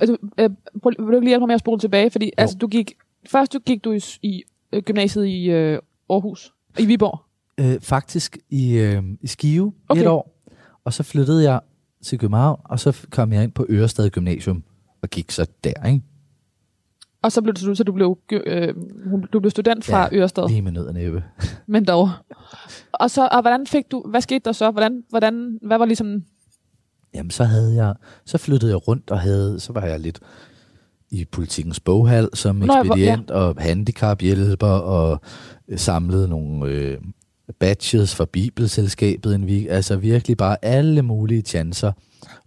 [0.00, 0.50] Altså, øh,
[0.82, 2.10] prøv, vil du lige hjælpe mig med at spole tilbage?
[2.10, 2.92] Fordi altså, du gik,
[3.26, 5.78] først du gik du i, i øh, gymnasiet i øh,
[6.10, 7.20] Aarhus, i Viborg.
[7.58, 10.00] Øh, faktisk i, øh, i Skive okay.
[10.00, 10.42] Et år,
[10.84, 11.60] og så flyttede jeg
[12.02, 14.64] til København, og så kom jeg ind på Ørestad Gymnasium,
[15.02, 16.02] og gik så der, ikke?
[17.22, 18.74] Og så blev du, så du blev, øh,
[19.32, 21.24] du blev student fra ja, Ørestad, Lige med nød og næppe.
[21.66, 22.08] men dog.
[22.92, 24.70] Og så, og hvordan fik du, hvad skete der så?
[24.70, 26.24] Hvordan, hvordan, hvad var ligesom,
[27.14, 27.94] Jamen, så havde jeg,
[28.26, 30.20] så flyttede jeg rundt og havde, så var jeg lidt
[31.10, 35.20] i politikens boghal som Nå, hvor- ekspedient og handicaphjælper og
[35.68, 36.98] øh, samlede nogle øh,
[37.58, 39.66] badges for Bibelselskabet en week.
[39.70, 41.92] Altså virkelig bare alle mulige chancer.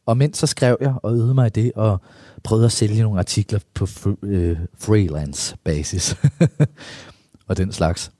[0.06, 2.01] Og mens så skrev jeg og øvede mig i det og
[2.43, 6.15] prøvede at sælge nogle artikler på fr- øh, freelance basis
[7.47, 8.12] og den slags.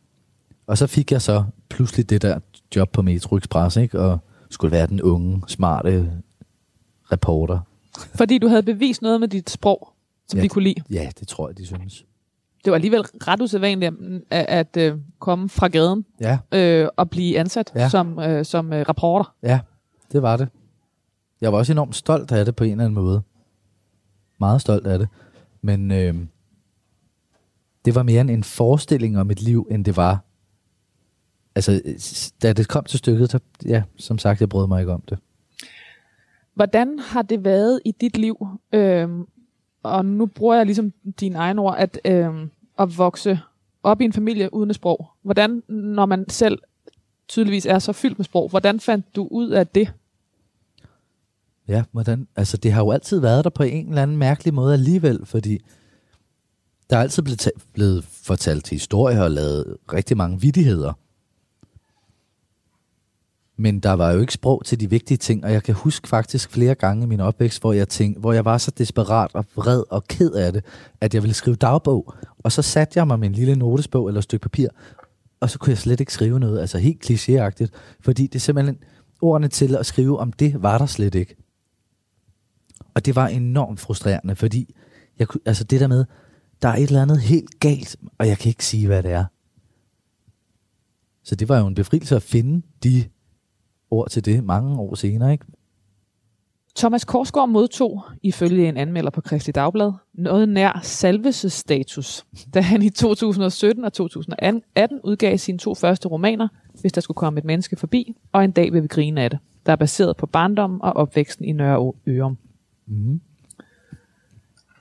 [0.68, 2.40] Og så fik jeg så pludselig det der
[2.76, 4.00] job på Metro Express, ikke?
[4.00, 6.12] Og skulle være den unge, smarte
[7.16, 7.60] reporter.
[8.16, 9.90] fordi du havde bevist noget med dit sprog,
[10.28, 10.44] som Ja.
[10.44, 10.82] de kunne lide.
[10.92, 12.06] Ja, det tror jeg, de synes.
[12.66, 13.94] Det var alligevel ret usædvanligt
[14.30, 17.90] at, at øh, komme fra gaden Ja, øh, og blive ansat Ja.
[17.90, 19.34] som, øh, som øh, reporter.
[19.44, 19.60] ja,
[20.12, 20.48] det var det.
[21.42, 23.22] Jeg var også enormt stolt af det på en eller anden måde.
[24.40, 25.08] Meget stolt af det.
[25.62, 26.16] Men øh,
[27.86, 30.20] det var mere en- forestilling om et liv, end det var...
[31.56, 31.82] Altså,
[32.42, 35.20] da det kom til stykket, så, ja, som sagt, jeg brød mig ikke om det.
[36.56, 39.10] Hvordan har det været i dit liv, øh,
[39.84, 42.48] og nu bruger jeg ligesom dine egne ord, at, øh,
[42.80, 43.40] at vokse
[43.84, 45.08] op i en familie uden et sprog?
[45.22, 46.60] Hvordan, når man selv
[47.28, 49.94] tydeligvis er så fyldt med sprog, hvordan fandt du ud af det?
[51.68, 52.28] Ja, hvordan?
[52.36, 55.60] Altså, det har jo altid været der på en eller anden mærkelig måde alligevel, fordi
[56.90, 60.94] der er altid blevet, ta- blevet fortalt historier og lavet rigtig mange vidigheder.
[63.58, 66.52] Men der var jo ikke sprog til de vigtige ting, og jeg kan huske faktisk
[66.52, 69.84] flere gange i min opvækst, hvor jeg, tænkte, hvor jeg var så desperat og vred
[69.90, 70.66] og ked af det,
[71.02, 72.14] at jeg ville skrive dagbog.
[72.38, 74.68] Og så satte jeg mig med en lille notesbog eller et stykke papir,
[75.40, 78.78] og så kunne jeg slet ikke skrive noget, altså helt klichéagtigt, fordi det er simpelthen
[79.22, 81.36] ordene til at skrive om det, var der slet ikke.
[82.94, 84.76] Og det var enormt frustrerende, fordi
[85.20, 86.06] jeg kunne, altså det der med,
[86.62, 89.26] der er et eller andet helt galt, og jeg kan ikke sige, hvad det er.
[91.24, 93.04] Så det var jo en befrielse at finde de
[93.92, 95.46] ord til det mange år senere, ikke?
[96.76, 102.90] Thomas Korsgaard modtog, ifølge en anmelder på Kristelig Dagblad, noget nær salvesestatus, da han i
[102.90, 106.48] 2017 og 2018 udgav sine to første romaner,
[106.82, 109.40] Hvis der skulle komme et menneske forbi, og En dag vil vi grine af det,
[109.66, 112.38] der er baseret på barndommen og opvæksten i Nørre Ørum.
[112.88, 113.22] Mm.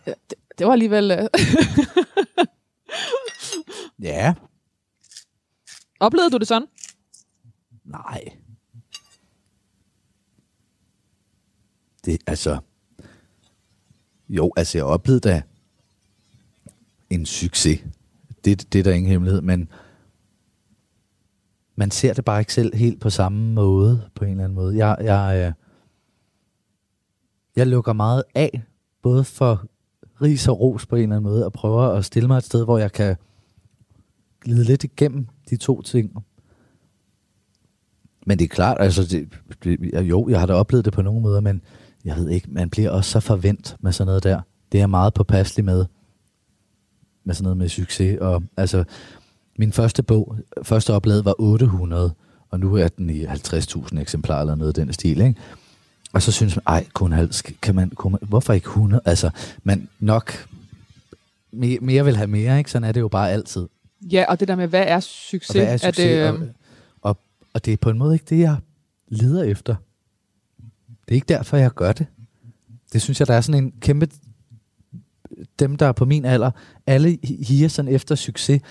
[0.06, 1.10] Ja, det, det var alligevel...
[1.10, 1.28] Øh,
[4.02, 4.34] Ja.
[6.00, 6.68] oplevede du det sådan?
[7.84, 8.24] Nej.
[12.04, 12.58] Det, altså...
[14.28, 15.42] Jo, altså jeg oplevede da
[17.10, 17.84] en succes.
[18.44, 19.68] Det, det er der ingen hemmelighed, men
[21.76, 24.86] man ser det bare ikke selv helt på samme måde, på en eller anden måde.
[24.86, 25.52] Jeg, jeg, øh,
[27.56, 28.62] jeg lukker meget af,
[29.02, 29.66] både for
[30.22, 32.64] ris og ros på en eller anden måde, og prøver at stille mig et sted,
[32.64, 33.16] hvor jeg kan
[34.40, 36.24] glide lidt igennem de to ting.
[38.26, 39.28] Men det er klart, altså, det,
[39.64, 41.62] det, jo, jeg har da oplevet det på nogle måder, men
[42.04, 44.40] jeg ved ikke, man bliver også så forvent med sådan noget der.
[44.72, 45.84] Det er jeg meget påpasselig med,
[47.24, 48.18] med sådan noget med succes.
[48.20, 48.84] Og altså,
[49.58, 52.14] min første bog, første oplaget var 800,
[52.50, 55.40] og nu er den i 50.000 eksemplarer eller noget af den stil, ikke?
[56.12, 59.02] Og så synes man, ej, kun halv, kan man, man, hvorfor ikke 100?
[59.04, 59.30] Altså,
[59.62, 60.46] man nok
[61.52, 62.70] mere, mere vil have mere, ikke?
[62.70, 63.66] Sådan er det jo bare altid.
[64.12, 65.50] Ja, og det der med, hvad er succes?
[65.50, 65.96] Og hvad er succes?
[65.96, 66.38] det, og,
[67.00, 67.18] og,
[67.54, 68.56] og det er på en måde ikke det, jeg
[69.08, 69.74] leder efter.
[71.08, 72.06] Det er ikke derfor, jeg gør det.
[72.92, 74.08] Det synes jeg, der er sådan en kæmpe...
[75.58, 76.50] Dem, der er på min alder,
[76.86, 78.62] alle higer sådan efter succes.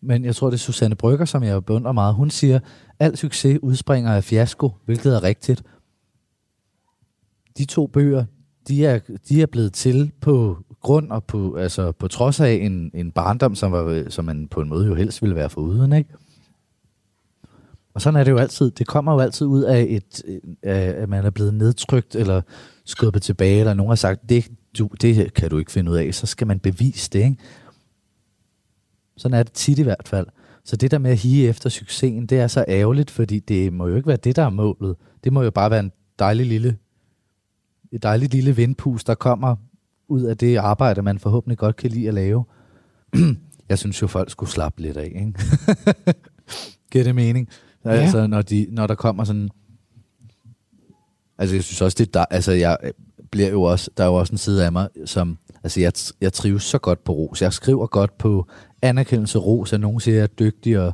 [0.00, 2.14] Men jeg tror, det er Susanne Brygger, som jeg beundrer meget.
[2.14, 2.60] Hun siger,
[2.98, 5.62] al succes udspringer af fiasko, hvilket er rigtigt.
[7.58, 8.24] De to bøger,
[8.68, 12.90] de er, de er blevet til på grund og på, altså på trods af en,
[12.94, 16.10] en barndom, som, var, som man på en måde jo helst ville være foruden, ikke?
[17.94, 18.70] Og sådan er det jo altid.
[18.70, 20.22] Det kommer jo altid ud af, et,
[20.62, 22.42] af at man er blevet nedtrykt, eller
[22.84, 26.14] skubbet tilbage, eller nogen har sagt, det, du, det kan du ikke finde ud af,
[26.14, 27.36] så skal man bevise det, ikke?
[29.16, 30.26] Sådan er det tit i hvert fald.
[30.64, 33.86] Så det der med at hige efter succesen, det er så ærgerligt, fordi det må
[33.86, 34.96] jo ikke være det, der er målet.
[35.24, 36.76] Det må jo bare være en dejlig lille,
[37.92, 39.56] et dejligt lille vindpus, der kommer
[40.08, 42.44] ud af det arbejde, man forhåbentlig godt kan lide at lave.
[43.68, 45.34] Jeg synes jo, folk skulle slappe lidt af, ikke?
[46.92, 47.48] Giver det mening?
[47.84, 47.90] Ja.
[47.90, 49.50] Altså, når, de, når der kommer sådan...
[51.38, 52.92] Altså, jeg synes også, det er der, altså, jeg øh,
[53.30, 56.32] bliver jo også, der er jo også en side af mig, som, altså, jeg, jeg
[56.32, 57.42] trives så godt på ros.
[57.42, 58.46] Jeg skriver godt på
[58.82, 60.92] anerkendelse ros, at nogen siger, at jeg er dygtig og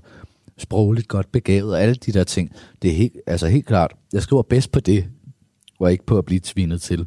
[0.59, 2.53] sprogligt godt begavet, og alle de der ting.
[2.83, 5.05] Det er helt, altså helt klart, jeg skriver bedst på det,
[5.79, 7.07] og ikke på at blive tvinet til.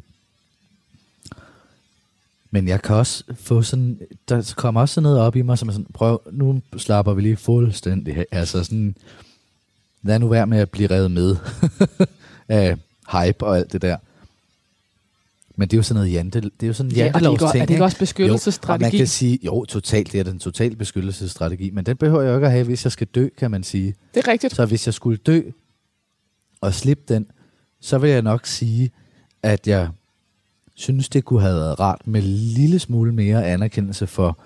[2.50, 5.68] Men jeg kan også få sådan, der kommer også sådan noget op i mig, som
[5.68, 8.24] er sådan, prøv, nu slapper vi lige fuldstændig.
[8.32, 8.96] Altså sådan,
[10.02, 11.36] lad nu være med at blive revet med
[12.48, 12.76] af
[13.12, 13.96] hype og alt det der.
[15.56, 17.40] Men det er jo sådan noget jante, det er jo sådan en Ja, det er,
[17.66, 18.84] det ikke også beskyttelsesstrategi?
[18.84, 22.30] Jo, man kan sige, jo, totalt, det er den totale beskyttelsesstrategi, men den behøver jeg
[22.30, 23.94] jo ikke at have, hvis jeg skal dø, kan man sige.
[24.14, 24.54] det er rigtigt.
[24.54, 25.40] Så hvis jeg skulle dø
[26.60, 27.26] og slippe den,
[27.80, 28.90] så vil jeg nok sige,
[29.42, 29.88] at jeg
[30.74, 34.38] synes, det kunne have været rart med en lille smule mere anerkendelse for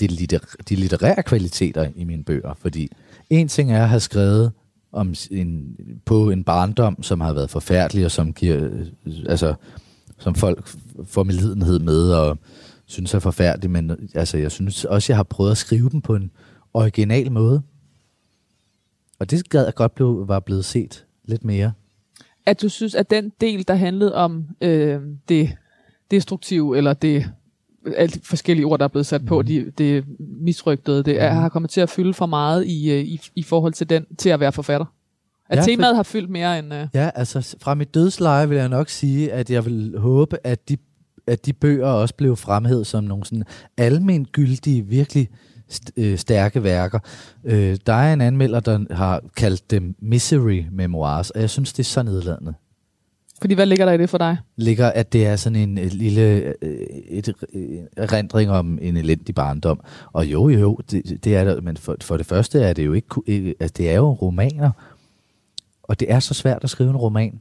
[0.00, 2.54] de, litter- de litterære kvaliteter i mine bøger.
[2.54, 2.92] Fordi
[3.30, 4.52] en ting er at have skrevet
[4.92, 8.86] om en, på en barndom, som har været forfærdelig, og som giver, øh,
[9.26, 9.54] altså,
[10.18, 10.68] som folk
[11.04, 12.38] får medlidenhed med, og
[12.86, 16.00] synes er forfærdelig, men øh, altså, jeg synes også, jeg har prøvet at skrive dem
[16.00, 16.30] på en
[16.74, 17.62] original måde.
[19.18, 21.72] Og det gad jeg godt blev, var blevet set lidt mere.
[22.46, 25.56] At du synes, at den del, der handlede om øh, det
[26.10, 27.32] destruktive, eller det
[27.96, 30.04] alle de forskellige ord, der er blevet sat på, de, det
[30.40, 33.72] misrygtede, det er, har kommet til at fylde for meget i, øh, i, i forhold
[33.72, 34.86] til den til at være forfatter.
[35.50, 36.74] At Ja, for- temaet har fyldt mere end...
[36.74, 40.68] Øh, Ja, altså fra mit dødsleje vil jeg nok sige, at jeg vil håbe, at
[40.68, 40.76] de,
[41.26, 43.44] at de bøger også blev fremhævet som nogle sådan
[43.76, 45.28] almengyldige, virkelig
[45.72, 46.98] st- øh, stærke værker.
[47.44, 51.78] Øh, der er en anmelder, der har kaldt dem misery memoirs, og jeg synes, det
[51.82, 52.54] er så nedladende
[53.40, 54.36] fordi hvad ligger der i det for dig?
[54.56, 59.34] ligger, at det er sådan en et lille et, et, øh, erindring om en elendig
[59.34, 59.80] barndom.
[60.12, 62.86] Og jo, jo, jo, det, det er der, men for, for det første er det
[62.86, 64.70] jo ikke, ikke altså det er jo romaner,
[65.82, 67.40] og det er så svært at skrive en roman.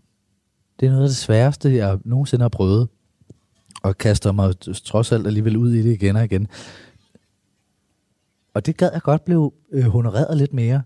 [0.80, 2.88] Det er noget af det sværeste, jeg nogensinde har prøvet,
[3.84, 4.54] og kaster mig
[4.86, 6.48] trods alt alligevel ud i det igen og igen.
[8.54, 10.82] Og det gad jeg godt blive øh, honoreret lidt mere.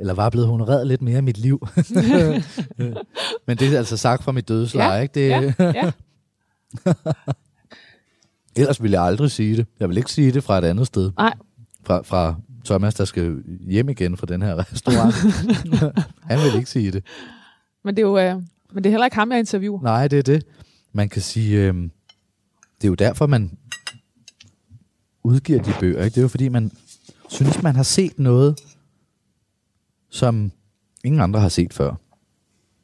[0.00, 1.66] Eller var blevet honoreret lidt mere i mit liv.
[3.46, 5.14] Men det er altså sagt fra mit dødsleje, Ja, ikke?
[5.14, 5.90] Det, Ja, ja.
[8.56, 9.66] Ellers ville jeg aldrig sige det.
[9.80, 11.10] Jeg vil ikke sige det fra et andet sted.
[11.18, 11.34] Nej,
[11.86, 12.34] Fra, fra
[12.64, 15.14] Thomas, der skal hjem igen fra den her restaurant.
[16.30, 17.04] Han vil ikke sige det.
[17.84, 18.18] men det er jo...
[18.18, 18.34] Øh,
[18.72, 19.82] men det er heller ikke ham, jeg interviewer.
[19.82, 20.46] Nej, det er det.
[20.92, 23.58] Man kan sige, øh, det er jo derfor, man
[25.24, 26.04] udgiver de bøger.
[26.04, 26.14] Ikke?
[26.14, 26.70] Det er jo fordi, man
[27.28, 28.60] synes, man har set noget,
[30.10, 30.52] som
[31.04, 31.94] ingen andre har set før.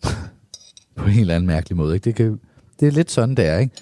[0.97, 1.95] På en eller anden mærkelig måde.
[1.95, 2.05] Ikke?
[2.05, 2.41] Det, kan,
[2.81, 3.59] det er lidt sådan, det er.
[3.59, 3.75] Ikke?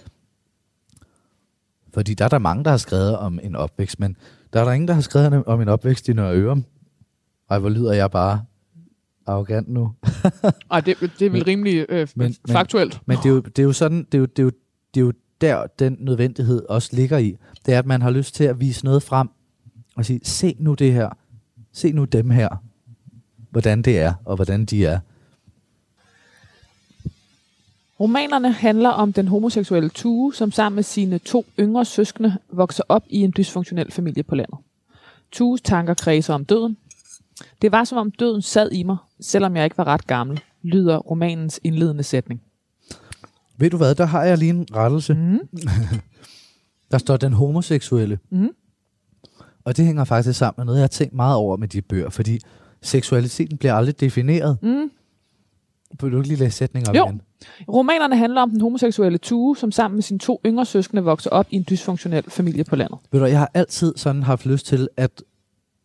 [1.95, 4.17] Fordi der er der mange, der har skrevet om en opvækst, men
[4.53, 6.65] der er der ingen, der har skrevet om en opvækst i Nørre Ørum.
[7.51, 8.45] Ej, hvor lyder jeg bare
[9.27, 9.93] arrogant nu.
[10.71, 13.01] Ej, det, det er vel Men- rimelig øh, men- men- faktuelt.
[13.07, 14.51] Men det er jo, det er jo sådan, det er jo, det er jo,
[14.95, 17.37] det er jo der, den nødvendighed også ligger i.
[17.67, 19.29] Det er, at man har lyst til at vise noget frem
[19.97, 21.09] og sige, se nu det her.
[21.73, 22.49] Se nu dem her.
[23.55, 24.99] Hvordan det er, og hvordan de er.
[28.01, 33.05] Romanerne handler om den homoseksuelle Tue, som sammen med sine to yngre søskende vokser op
[33.09, 34.59] i en dysfunktionel familie på landet.
[35.33, 36.77] Tues tanker kredser om døden.
[37.63, 40.97] Det var som om døden sad i mig, selvom jeg ikke var ret gammel, lyder
[40.97, 42.43] romanens indledende sætning.
[43.57, 45.15] Ved du hvad, der har jeg lige en rettelse.
[45.15, 45.41] Mm.
[46.91, 48.19] Der står den homoseksuelle.
[48.31, 48.51] Mm.
[49.65, 52.11] Og det hænger faktisk sammen med noget, jeg har tænkt meget over med de bøger,
[52.11, 52.41] fordi
[52.85, 54.59] seksualiteten bliver aldrig defineret.
[54.63, 54.91] Mm.
[56.03, 57.07] Vil du ikke lige læse sætningen op Jo.
[57.07, 57.21] igen?
[57.69, 61.47] Romanerne handler om den homoseksuelle Tue, som sammen med sine to yngre søskende vokser op
[61.51, 62.99] i en dysfunktionel familie på landet.
[63.13, 65.23] Ved du, jeg har altid sådan haft lyst til, at,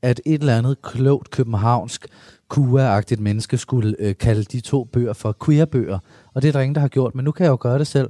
[0.02, 2.06] at et eller andet klogt københavnsk
[2.54, 6.00] kua-agtigt menneske skulle øh, kalde de to bøger for queer-bøger.
[6.34, 7.88] Og det er der ingen, der har gjort, men nu kan jeg jo gøre det
[7.88, 8.10] selv.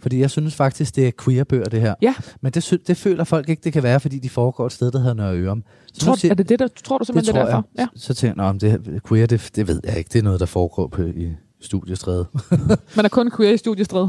[0.00, 1.94] Fordi jeg synes faktisk, det er queer-bøger, det her.
[2.02, 2.14] Ja.
[2.40, 4.90] Men det, sy- det føler folk ikke, det kan være, fordi de foregår et sted,
[4.92, 5.64] der hedder Nørre Ørum.
[5.94, 7.68] Så Tror, siger- er det det, der, tror du simpelthen, det, er derfor?
[7.74, 7.88] jeg.
[7.94, 10.08] Så, så tænker jeg, "Nå, men det queer, det, det ved jeg ikke.
[10.12, 12.26] Det er noget, der foregår på, i studiestræde.
[12.50, 12.56] Ja.
[12.96, 14.08] Man er kun queer i studiestred.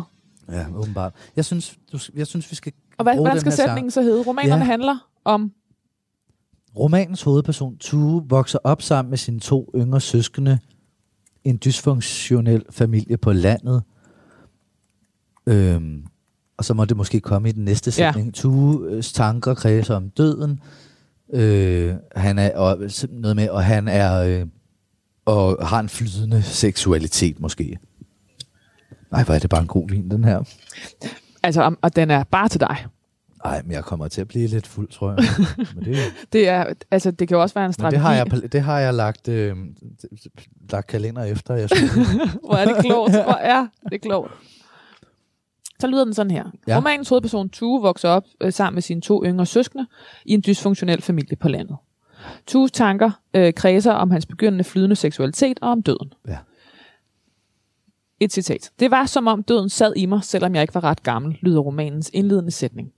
[0.51, 1.13] ja, åbenbart.
[1.35, 3.69] Jeg synes, du, jeg synes vi skal Og hvad, hvordan den skal her sang.
[3.69, 4.23] sætningen så hedde?
[4.23, 4.65] Romanerne Ja.
[4.65, 5.51] handler om...
[6.79, 10.59] Romanens hovedperson, Tue, vokser op sammen med sine to yngre søskende
[11.43, 13.83] en dysfunktionel familie på landet.
[15.47, 16.03] Øhm,
[16.57, 18.25] og så må det måske komme i den næste sætning.
[18.27, 18.31] Ja.
[18.31, 20.59] Tues tanker kredser om døden.
[21.33, 22.77] Øh, han er og,
[23.09, 24.45] noget med, og han er øh,
[25.25, 27.77] og har en flydende seksualitet måske.
[29.11, 30.43] Nej, hvor er det bare en god vin, den her.
[31.43, 32.85] Altså, og den er bare til dig.
[33.45, 35.27] Ej, men jeg kommer til at blive lidt fuld, tror jeg.
[35.75, 35.97] men det,
[36.33, 37.95] Det, er, altså, det kan jo også være en men strategi.
[37.95, 39.55] det har jeg, det har jeg lagt, øh,
[40.69, 41.53] lagt kalender efter.
[41.55, 41.91] Jeg synes,
[42.45, 43.11] Hvor er det klogt.
[43.11, 44.31] Hvor er det klogt.
[45.79, 46.45] Så lyder den sådan her.
[46.67, 46.77] Ja.
[46.77, 49.85] Romanens hovedperson Tue vokser op øh, sammen med sine to yngre søskende
[50.25, 51.77] i en dysfunktionel familie på landet.
[52.47, 56.13] Tues tanker øh, kredser om hans begyndende flydende seksualitet og om døden.
[56.27, 56.37] Ja.
[58.19, 58.71] Et citat.
[58.79, 61.59] Det var som om døden sad i mig, selvom jeg ikke var ret gammel, lyder
[61.59, 62.93] romanens indledende sætning.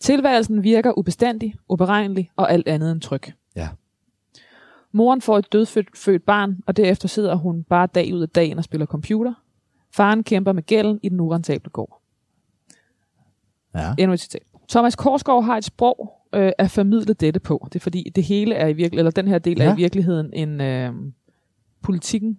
[0.00, 3.22] Tilværelsen virker ubestandig, uberegnelig og alt andet end tryg.
[3.56, 3.68] Ja.
[4.92, 8.58] Moren får et dødfødt født barn, og derefter sidder hun bare dag ud af dagen
[8.58, 9.34] og spiller computer.
[9.90, 12.02] Faren kæmper med gælden i den urentable gård.
[13.74, 13.94] ja.
[13.98, 14.42] Endnu et citat.
[14.68, 17.68] Thomas Korsgaard har et sprog øh, at formidle dette på.
[17.72, 19.64] Det er fordi, det hele er i virkelig, eller den her del ja.
[19.64, 19.74] er Ja.
[19.74, 20.92] i virkeligheden en øh,
[21.82, 22.38] politikken.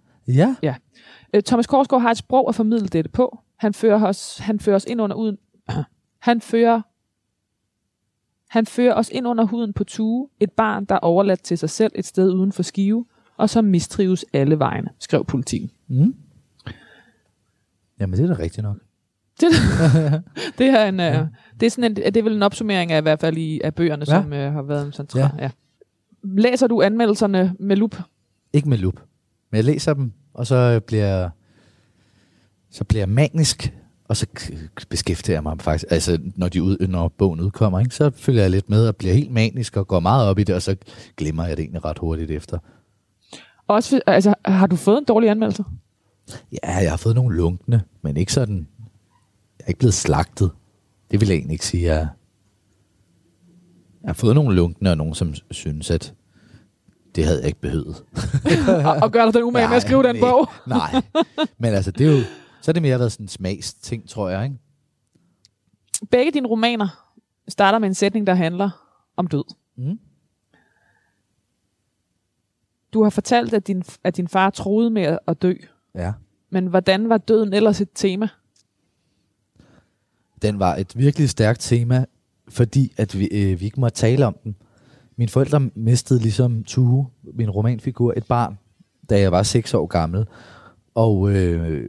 [0.62, 0.74] Ja.
[1.34, 3.38] Øh, Thomas Korsgaard har et sprog at formidle dette på.
[3.56, 5.38] Han fører os, han fører os ind under uden,
[6.18, 6.80] han fører
[8.48, 11.70] han fører os ind under huden på Tue, et barn, der er overladt til sig
[11.70, 15.70] selv et sted uden for skive, og som mistrives alle vegne, skrev politikken.
[15.88, 16.14] Mm.
[18.00, 18.76] Jamen, det er da rigtigt nok.
[19.40, 19.48] Det,
[20.58, 21.26] det, er en, ja.
[21.60, 23.74] det, er sådan en, det er vel en opsummering af i hvert fald i, af
[23.74, 24.22] bøgerne, ja.
[24.22, 25.30] Som øh, har været en central.
[25.38, 25.42] Ja.
[25.42, 25.50] Ja.
[26.22, 27.96] Læser du anmeldelserne med lup?
[28.52, 29.00] Ikke med lup.
[29.50, 31.30] Men jeg læser dem, og så bliver
[32.70, 33.74] så bliver jeg manisk,
[34.08, 34.26] og så
[34.88, 38.50] beskæftiger jeg mig faktisk, altså når, de ud, når bogen udkommer, ikke, så følger jeg
[38.50, 40.76] lidt med og bliver helt manisk og går meget op i det, og så
[41.16, 42.58] glemmer jeg det egentlig ret hurtigt efter.
[43.66, 45.64] Også, altså, har du fået en dårlig anmeldelse?
[46.52, 48.68] Ja, jeg har fået nogle lunkne, men ikke sådan,
[49.58, 50.50] jeg er ikke blevet slagtet.
[51.10, 52.08] Det vil jeg egentlig ikke sige, jeg.
[54.02, 56.14] Jeg har fået nogle lunkne, og nogen, som synes, at
[57.14, 58.04] det havde jeg ikke behøvet.
[58.86, 60.48] og, og gør dig den umage med at skrive den nej, bog?
[60.66, 61.02] Nej,
[61.58, 62.22] men altså, det er jo,
[62.62, 64.56] så er det mere været sådan en smagsting, tror jeg, ikke?
[66.10, 67.14] Begge dine romaner
[67.48, 68.70] starter med en sætning, der handler
[69.16, 69.44] om død.
[69.76, 69.98] Mm.
[72.92, 75.54] Du har fortalt, at din, at din far troede med at dø.
[75.94, 76.12] Ja.
[76.50, 78.28] Men hvordan var døden ellers et tema?
[80.42, 82.04] Den var et virkelig stærkt tema,
[82.48, 84.56] fordi at vi, øh, vi ikke måtte tale om den.
[85.16, 88.58] Mine forældre mistede ligesom Tue, min romanfigur, et barn,
[89.10, 90.26] da jeg var 6 år gammel.
[90.94, 91.88] Og øh,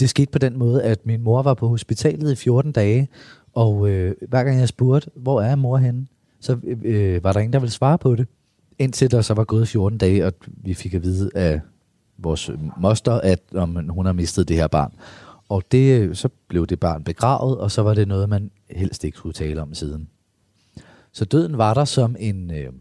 [0.00, 3.08] det skete på den måde, at min mor var på hospitalet i 14 dage,
[3.52, 6.06] og øh, hver gang jeg spurgte, hvor er mor henne,
[6.40, 8.26] så øh, var der ingen, der ville svare på det.
[8.78, 11.60] Indtil der så var gået 14 dage, og vi fik at vide af
[12.18, 14.92] vores moster, at om hun har mistet det her barn.
[15.48, 19.18] Og det, så blev det barn begravet, og så var det noget, man helst ikke
[19.18, 20.08] skulle tale om siden.
[21.12, 22.72] Så døden var der som en, øh,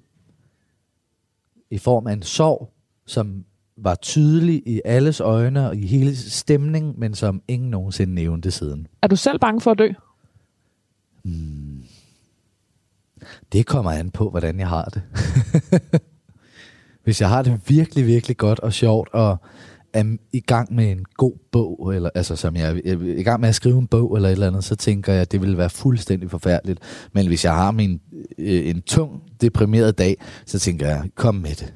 [1.69, 2.73] i form af en sorg,
[3.05, 3.45] som
[3.77, 8.87] var tydelig i alles øjne og i hele stemningen, men som ingen nogensinde nævnte siden.
[9.01, 9.89] Er du selv bange for at dø?
[13.51, 15.01] Det kommer an på, hvordan jeg har det.
[17.03, 19.37] Hvis jeg har det virkelig, virkelig godt og sjovt, og
[19.93, 23.49] er i gang med en god bog, eller altså som jeg er i gang med
[23.49, 25.69] at skrive en bog eller et eller andet, så tænker jeg, at det vil være
[25.69, 26.79] fuldstændig forfærdeligt.
[27.13, 28.01] Men hvis jeg har min,
[28.37, 31.73] øh, en tung, deprimeret dag, så tænker jeg, kom med det.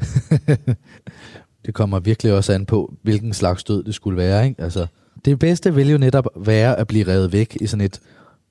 [1.65, 4.47] det kommer virkelig også an på, hvilken slags død det skulle være.
[4.47, 4.61] Ikke?
[4.61, 4.87] Altså,
[5.25, 8.01] det bedste vil jo netop være at blive revet væk i sådan et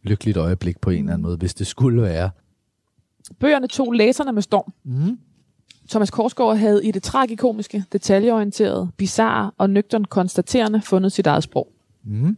[0.03, 2.31] lykkeligt øjeblik på en eller anden måde, hvis det skulle være.
[3.41, 4.73] Bøgerne tog læserne med storm.
[4.85, 5.19] Mm.
[5.91, 11.73] Thomas Korsgaard havde i det tragikomiske, detaljeorienterede, bizarre og nøgtern konstaterende fundet sit eget sprog.
[12.05, 12.37] Mm.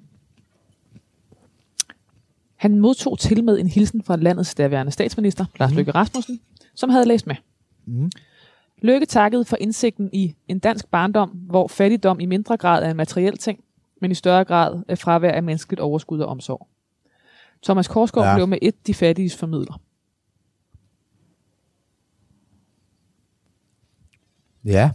[2.56, 6.40] Han modtog til med en hilsen fra landets daværende statsminister, Lars Løkke Rasmussen,
[6.74, 7.36] som havde læst med.
[7.86, 8.10] Mm.
[8.82, 12.96] Løkke takkede for indsigten i en dansk barndom, hvor fattigdom i mindre grad er en
[12.96, 13.60] materiel ting,
[14.00, 16.68] men i større grad er fravær af menneskeligt overskud og omsorg.
[17.62, 18.30] Thomas Korsgaard Ja.
[18.30, 18.36] ja.
[18.36, 19.80] blev med et de fattiges formidler.
[24.66, 24.90] Ja.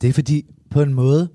[0.00, 1.28] Det er fordi, på en måde,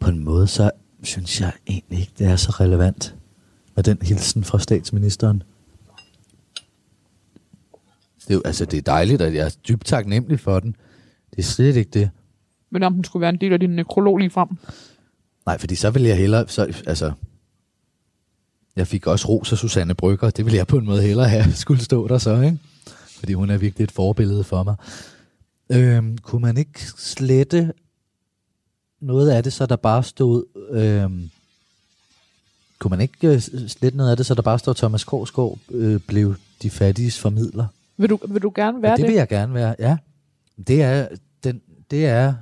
[0.00, 0.70] på en måde, så
[1.02, 3.16] synes jeg egentlig ikke, det er så relevant
[3.74, 5.42] med den hilsen fra statsministeren.
[8.20, 10.76] Det er jo, altså, det er dejligt, at jeg er dybt taknemmelig for den.
[11.30, 12.10] Det er slet ikke det.
[12.70, 14.48] Men om den skulle være en del af din nekrolog lige frem.
[15.46, 17.12] Nej, fordi så vil jeg hellere, så, altså,
[18.76, 21.52] jeg fik også ros af Susanne Brygger, det ville jeg på en måde hellere have
[21.64, 22.58] skulle stå der så, ikke?
[23.18, 24.74] Fordi hun er virkelig et forbillede for mig.
[25.70, 27.72] Øhm, kunne man ikke slette
[29.00, 31.30] noget af det, så der bare stod, øhm,
[32.78, 36.00] kunne man ikke øh, slette noget af det, så der bare står Thomas Korsgaard øh,
[36.00, 37.66] blev de fattiges formidler?
[37.96, 39.02] Vil du, vil du gerne være ja, det?
[39.02, 39.96] det vil jeg gerne være, ja.
[40.66, 41.08] Det er,
[41.44, 41.60] den,
[41.90, 42.34] det er,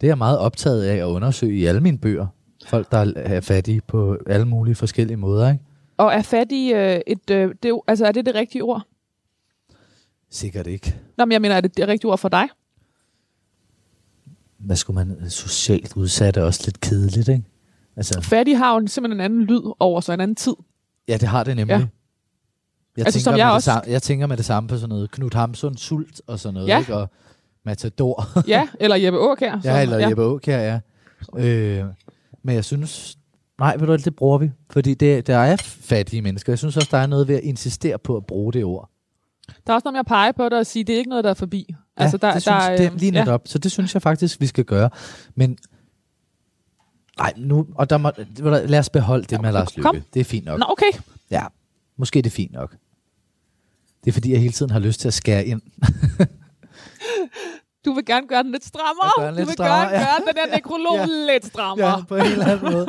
[0.00, 2.26] det er jeg meget optaget af at undersøge i alle mine bøger.
[2.64, 5.64] Folk, der er fattige på alle mulige forskellige måder, ikke?
[5.96, 8.82] Og er fattig øh, et, øh, det, altså er det det rigtige ord?
[10.30, 10.96] Sikkert ikke.
[11.16, 12.48] Nå, men jeg mener, er det det rigtige ord for dig?
[14.58, 17.42] Hvad skulle man socialt udsat er også lidt kedeligt, ikke?
[17.96, 20.54] Altså, Fattig har jo simpelthen en anden lyd over sig, en anden tid.
[21.08, 21.74] ja, det har det nemlig.
[21.74, 21.86] Ja.
[22.96, 24.76] Jeg, Altså, tænker som med jeg det også- Samme, jeg tænker med det samme på
[24.76, 26.78] sådan noget Knud Hamsun, Sult og sådan noget, Ja.
[26.78, 26.94] ikke?
[26.96, 27.08] Og
[27.64, 28.26] Matador.
[28.48, 29.60] Ja, eller Jeppe Aukjær.
[29.64, 30.08] Ja, eller ja.
[30.08, 30.80] Jeppe Aukjær, ja.
[31.46, 31.84] Øh,
[32.44, 33.18] men jeg synes,
[33.58, 34.50] nej, ved du det bruger vi.
[34.70, 36.52] Fordi det, der er fattige mennesker.
[36.52, 38.90] Jeg synes også, der er noget ved at insistere på at bruge det ord.
[39.66, 41.24] Der er også noget med at pege på det og sige, det er ikke noget,
[41.24, 41.74] der er forbi.
[41.96, 43.20] Altså, der, det synes, der, det er lige ja.
[43.20, 43.42] netop.
[43.44, 44.90] Så det synes jeg faktisk, vi skal gøre.
[45.34, 45.58] Men
[47.18, 48.10] nej, nu, og der må,
[48.66, 49.94] lad os beholde det med Lars kom.
[49.94, 50.06] Lykke.
[50.14, 50.58] Det er fint nok.
[50.58, 51.00] Nå, okay.
[51.30, 51.46] Ja,
[51.96, 52.76] måske er det fint nok.
[54.04, 55.62] Det er fordi, jeg hele tiden har lyst til at skære ind.
[57.84, 59.04] Du vil gerne gøre den lidt strammere.
[59.04, 60.04] Jeg gør den lidt du vil strammere, gerne ja.
[60.06, 61.32] gøre den der nekrolog Ja.
[61.32, 61.88] lidt strammere.
[61.88, 62.86] Ja, på en eller anden måde.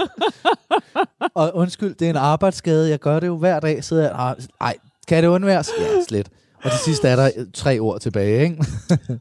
[1.42, 2.90] og undskyld, det er en arbejdsskade.
[2.90, 3.84] Jeg gør det jo hver dag.
[3.84, 4.76] Sidder jeg, "Ah, ej,
[5.08, 5.70] kan det undværes?
[5.80, 6.30] Ja, slet.
[6.64, 8.64] Og til sidst er der øh, tre ord tilbage, ikke?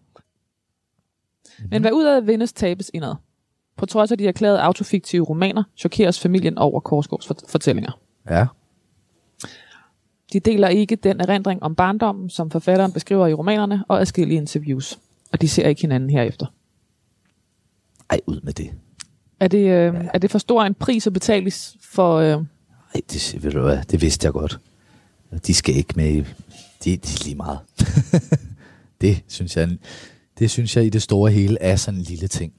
[1.70, 3.14] Men hvad ud af vindes tabes indad?
[3.76, 7.98] På trods af de erklærede autofiktive romaner, chokeres familien over Korsgaards fort- fortællinger.
[8.30, 8.46] Ja.
[10.32, 14.98] De deler ikke den erindring om barndommen, som forfatteren beskriver i romanerne og adskillige interviews.
[15.34, 16.46] Og de ser ikke hinanden herefter.
[18.10, 18.74] Ej, ud med det.
[19.40, 22.16] Er det, øh, er det for stor en pris at betale for...
[22.16, 22.44] Øh,
[22.94, 24.60] Ej, det, ved du hvad, det vidste jeg godt.
[25.46, 26.20] De skal ikke med i...
[26.20, 26.26] De,
[26.84, 27.58] de er lige meget.
[29.00, 29.78] det, synes jeg,
[30.38, 32.52] det synes jeg i det store hele er sådan en lille ting.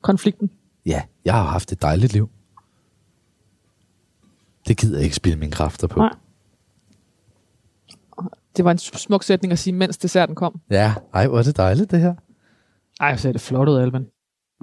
[0.00, 0.50] konflikten?
[0.86, 2.30] Ja, jeg har haft et dejligt liv.
[4.68, 5.98] Det gider jeg ikke spille mine kræfter på.
[5.98, 6.14] Nej.
[8.56, 10.60] Det var en smuk sætning at sige, mens desserten kom.
[10.70, 12.14] Ja, ej, hvor er det dejligt det her.
[13.00, 14.06] Ej, så er det flot ud, Alban.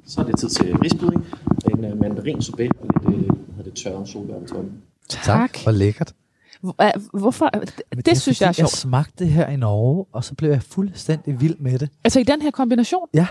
[0.05, 1.25] Så er det tid til risbydning.
[1.71, 4.71] En uh, mandarin sorbet og lidt uh, hvad det, tørre solbær på toppen.
[5.09, 5.63] Tak.
[5.63, 6.13] Hvor lækkert.
[6.61, 7.49] Hvor- hva- Hvorfor?
[7.49, 8.79] Det, Men det, det synes jeg er fordi, Jeg sjovt.
[8.79, 11.89] smagte det her i Norge, og så blev jeg fuldstændig vild med det.
[12.03, 13.07] Altså i den her kombination?
[13.13, 13.27] Ja,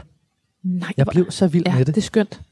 [0.63, 1.95] Nej, jeg hvor- blev så vild ja, med det.
[1.95, 2.43] det er skønt.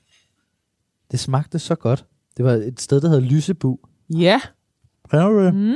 [1.11, 2.05] Det smagte så godt.
[2.37, 3.79] Det var et sted, der hedder Lysebu.
[4.11, 4.41] Ja.
[5.11, 5.55] Kender du det?
[5.55, 5.75] Mm.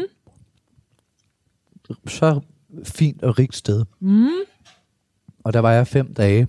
[2.07, 2.41] Så
[2.84, 3.84] fint og rigt sted.
[4.01, 4.28] Mm.
[5.45, 6.49] Og der var jeg fem dage,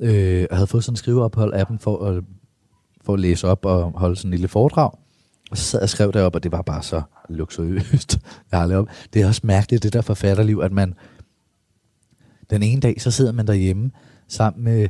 [0.00, 2.24] øh, og havde fået sådan en skriveophold af dem for at,
[3.00, 4.90] for at læse op og holde sådan en lille foredrag.
[5.50, 8.18] Og så sad jeg og skrev derop, og det var bare så luksuriøst.
[8.50, 8.88] Jeg har lavet.
[9.12, 10.94] Det er også mærkeligt, det der forfatterliv, at man...
[12.50, 13.90] Den ene dag, så sidder man derhjemme
[14.28, 14.88] sammen med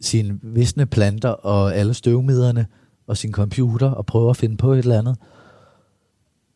[0.00, 2.66] sine visne planter og alle støvmiderne
[3.06, 5.16] og sin computer og prøver at finde på et eller andet.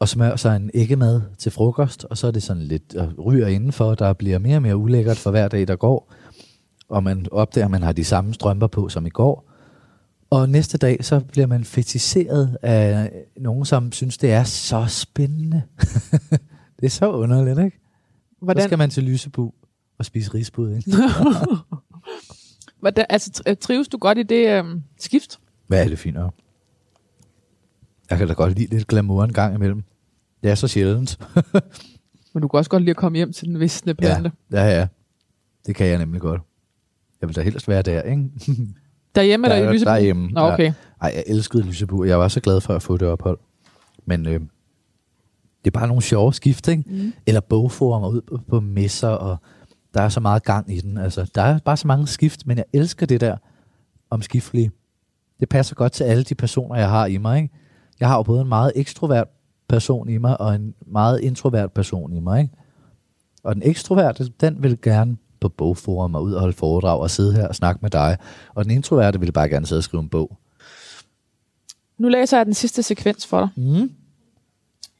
[0.03, 3.46] Og smører sig en æggemad til frokost, og så er det sådan lidt og ryger
[3.46, 6.12] indenfor, der bliver mere og mere ulækkert for hver dag, der går.
[6.88, 9.50] Og man opdager, at man har de samme strømper på som i går.
[10.30, 15.62] Og næste dag, så bliver man fetiseret af nogen, som synes, det er så spændende.
[16.80, 17.80] det er så underligt, ikke?
[18.40, 18.62] Hvordan?
[18.62, 19.53] Så skal man til Lysebu
[19.98, 20.90] og spise risbud, ikke?
[22.80, 24.64] Hvordan, altså, tri- trives du godt i det øh,
[24.98, 25.38] skift?
[25.66, 26.34] Hvad er det nok?
[28.11, 29.84] Jeg kan da godt lide lidt glamour en gang imellem.
[30.43, 31.18] Det er så sjældent.
[32.34, 34.32] Men du kan også godt lide at komme hjem til den visne plante.
[34.53, 34.86] ja, ja, ja.
[35.66, 36.40] Det kan jeg nemlig godt.
[37.20, 38.30] Jeg vil da helst være der, ikke?
[39.14, 39.90] Derhjemme eller i Lysebu?
[39.90, 40.28] Derhjemme.
[40.28, 40.64] Nå, okay.
[40.64, 40.72] Ja.
[41.03, 42.05] Ej, jeg elskede Lysebu.
[42.05, 43.38] Jeg var så glad for at få det ophold.
[44.07, 44.40] Men øh,
[45.64, 46.84] det er bare nogle sjove skift, ikke?
[46.86, 47.12] Mm.
[47.26, 49.36] Eller bogformer ud på, på messer, og
[49.95, 50.99] der er så meget gang i den.
[50.99, 53.36] Altså, der er bare så mange skift, men jeg elsker det der
[54.11, 54.70] omskiftelige.
[55.40, 57.55] Det passer godt til alle de personer, jeg har i mig, ikke?
[58.01, 59.28] Jeg har jo både en meget ekstrovert
[59.72, 62.54] person i mig, og en meget introvert person i mig, ikke?
[63.42, 67.32] Og den ekstroverte, den vil gerne på bogforum og ud og holde foredrag og sidde
[67.32, 68.16] her og snakke med dig.
[68.54, 70.38] Og den introverte vil bare gerne sidde og skrive en bog.
[71.98, 73.48] Nu læser jeg den sidste sekvens for dig.
[73.56, 73.90] Mm.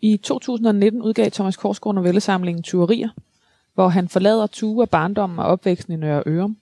[0.01, 3.09] I 2019 udgav Thomas Korsgaard novellesamlingen Tyverier,
[3.75, 6.57] hvor han forlader Tue af barndommen og opvæksten i Nørre Ørum.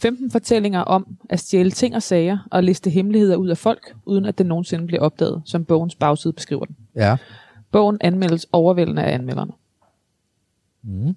[0.00, 4.24] 15 fortællinger om at stjæle ting og sager og liste hemmeligheder ud af folk, uden
[4.24, 6.76] at det nogensinde bliver opdaget, som bogens bagside beskriver den.
[6.94, 7.16] Ja.
[7.72, 9.52] Bogen anmeldes overvældende af anmelderne.
[10.82, 11.16] Mm.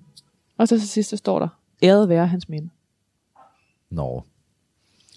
[0.58, 1.48] Og så til sidst så står der,
[1.84, 2.70] æret være hans minde.
[3.90, 4.24] Nå.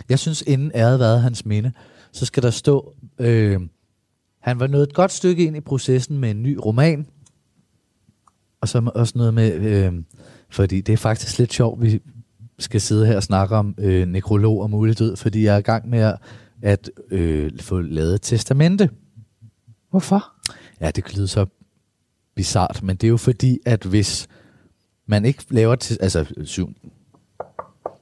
[0.09, 1.73] Jeg synes, inden æret været hans minde,
[2.13, 3.61] så skal der stå, øh,
[4.39, 7.07] han var nået et godt stykke ind i processen med en ny roman,
[8.61, 9.93] og så også noget med, øh,
[10.49, 12.01] fordi det er faktisk lidt sjovt, vi
[12.59, 15.63] skal sidde her og snakke om øh, nekrolog og mulig død, fordi jeg er i
[15.63, 16.19] gang med at,
[16.63, 18.91] at øh, få lavet et testamente.
[19.91, 20.33] Hvorfor?
[20.81, 21.47] Ja, det lyder så
[22.35, 24.29] bizart, men det er jo fordi, at hvis
[25.07, 26.71] man ikke laver, til, altså 7,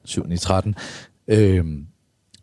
[0.03, 0.75] 7 i 13,
[1.27, 1.65] øh,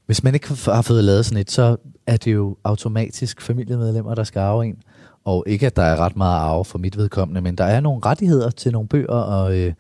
[0.06, 4.24] hvis man ikke har fået lavet sådan et, så er det jo automatisk familiemedlemmer, der
[4.24, 4.82] skal arve en.
[5.24, 8.00] Og ikke, at der er ret meget arve for mit vedkommende, men der er nogle
[8.04, 9.72] rettigheder til nogle bøger, og øh,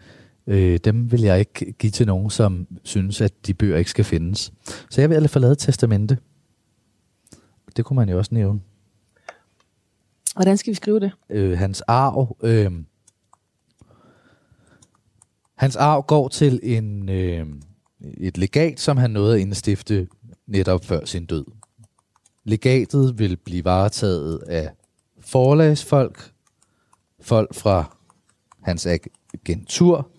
[0.46, 4.04] øh, dem vil jeg ikke give til nogen, som synes, at de bøger ikke skal
[4.04, 4.52] findes.
[4.90, 6.18] Så jeg vil alle et testamente.
[7.76, 8.60] Det kunne man jo også nævne.
[10.34, 11.12] Hvordan skal vi skrive det?
[11.30, 12.36] Øh, hans arv...
[12.42, 12.72] Øh,
[15.54, 17.46] hans arv går til en, øh,
[18.00, 20.08] et legat, som han nåede at indstifte
[20.46, 21.44] netop før sin død.
[22.44, 24.70] Legatet vil blive varetaget af
[25.20, 26.32] forlagsfolk,
[27.20, 27.96] folk fra
[28.62, 30.10] hans agentur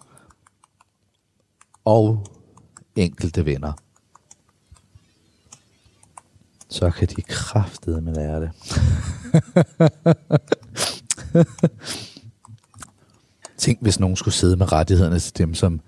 [1.85, 2.25] og
[2.95, 3.73] enkelte venner.
[6.69, 8.51] Så kan de kraftede med lære det.
[13.57, 15.81] Tænk, hvis nogen skulle sidde med rettighederne til dem, som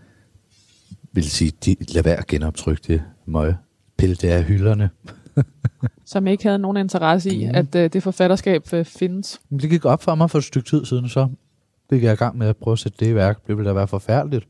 [1.12, 3.56] vil sige, de, lad være at genoptrykke det møg.
[3.98, 4.89] Pille det af hylderne.
[6.06, 7.56] Som ikke havde nogen interesse i, Mhm.
[7.56, 9.41] at øh, det forfatterskab øh, findes.
[9.50, 11.28] Det gik op for mig for et stykke tid siden, så
[11.89, 13.48] gik jeg i gang med at prøve at sætte det i værk.
[13.48, 14.48] Det ville da være forfærdeligt.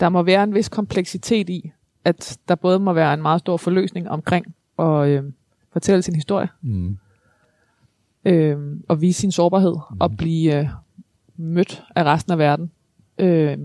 [0.00, 1.72] Der må være en vis kompleksitet i,
[2.04, 5.22] at der både må være en meget stor forløsning omkring at øh,
[5.72, 6.98] fortælle sin historie, Mm.
[8.24, 9.96] øh, og vise sin sårbarhed, mm.
[10.00, 10.68] og blive øh,
[11.36, 12.70] mødt af resten af verden
[13.18, 13.58] øh,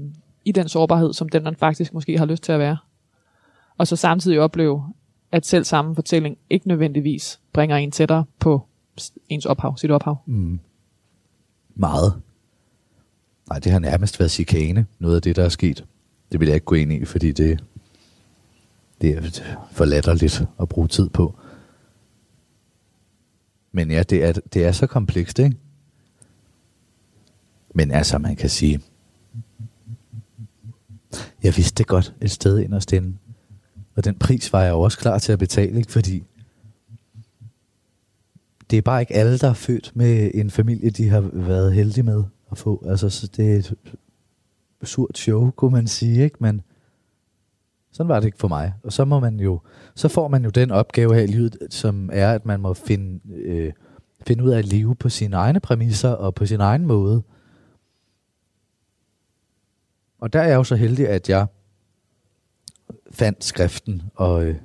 [0.45, 2.77] i den sårbarhed, som den man faktisk måske har lyst til at være.
[3.77, 4.93] Og så samtidig opleve,
[5.31, 8.67] at selv samme fortælling ikke nødvendigvis bringer en tættere på
[9.29, 10.17] ens ophav, sit ophav.
[10.25, 10.59] Mm.
[11.75, 12.21] Meget.
[13.49, 15.85] Nej, det har nærmest været chikane, noget af det, der er sket.
[16.31, 17.63] Det vil jeg ikke gå ind i, fordi det,
[19.01, 19.21] det er
[19.71, 21.35] for latterligt at bruge tid på.
[23.71, 25.57] Men ja, det er, det er så komplekst, ikke?
[27.73, 28.81] Men altså, man kan sige,
[31.43, 33.17] jeg vidste det godt et sted ind og inde.
[33.95, 35.91] Og den pris var jeg jo også klar til at betale, ikke?
[35.91, 36.23] fordi
[38.69, 42.03] det er bare ikke alle, der er født med en familie, de har været heldige
[42.03, 42.85] med at få.
[42.87, 43.73] Altså, så det
[44.83, 46.37] surt show, kunne man sige, ikke?
[46.39, 46.61] Men
[47.91, 48.73] sådan var det ikke for mig.
[48.83, 49.59] Og så må man jo,
[49.95, 53.19] så får man jo den opgave her i livet, som er, at man må finde,
[53.35, 53.73] øh,
[54.27, 57.23] finde ud af at leve på sine egne præmisser og på sin egen måde.
[60.19, 61.47] Og der er jeg jo så heldig, at jeg
[63.11, 64.55] fandt skriften og øh,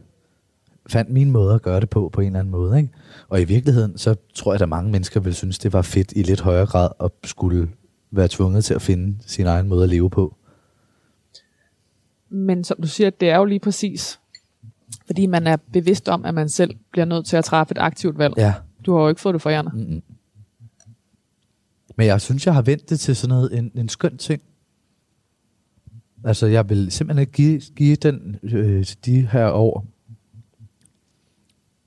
[0.89, 2.79] fandt min måde at gøre det på, på en eller anden måde.
[2.79, 2.91] Ikke?
[3.29, 6.23] Og i virkeligheden, så tror jeg, at mange mennesker vil synes, det var fedt i
[6.23, 7.69] lidt højere grad at skulle
[8.11, 10.37] være tvunget til at finde sin egen måde at leve på.
[12.29, 14.21] Men som du siger, det er jo lige præcis,
[15.07, 18.19] fordi man er bevidst om, at man selv bliver nødt til at træffe et aktivt
[18.19, 18.35] valg.
[18.37, 18.55] Ja.
[18.87, 19.71] Du har jo ikke fået det forærende.
[19.75, 20.03] Mm-mm.
[21.97, 24.43] Men jeg synes, jeg har vendt det til sådan noget, en, en skøn ting.
[26.25, 29.87] Altså, jeg vil simpelthen give, give den øh, de her år,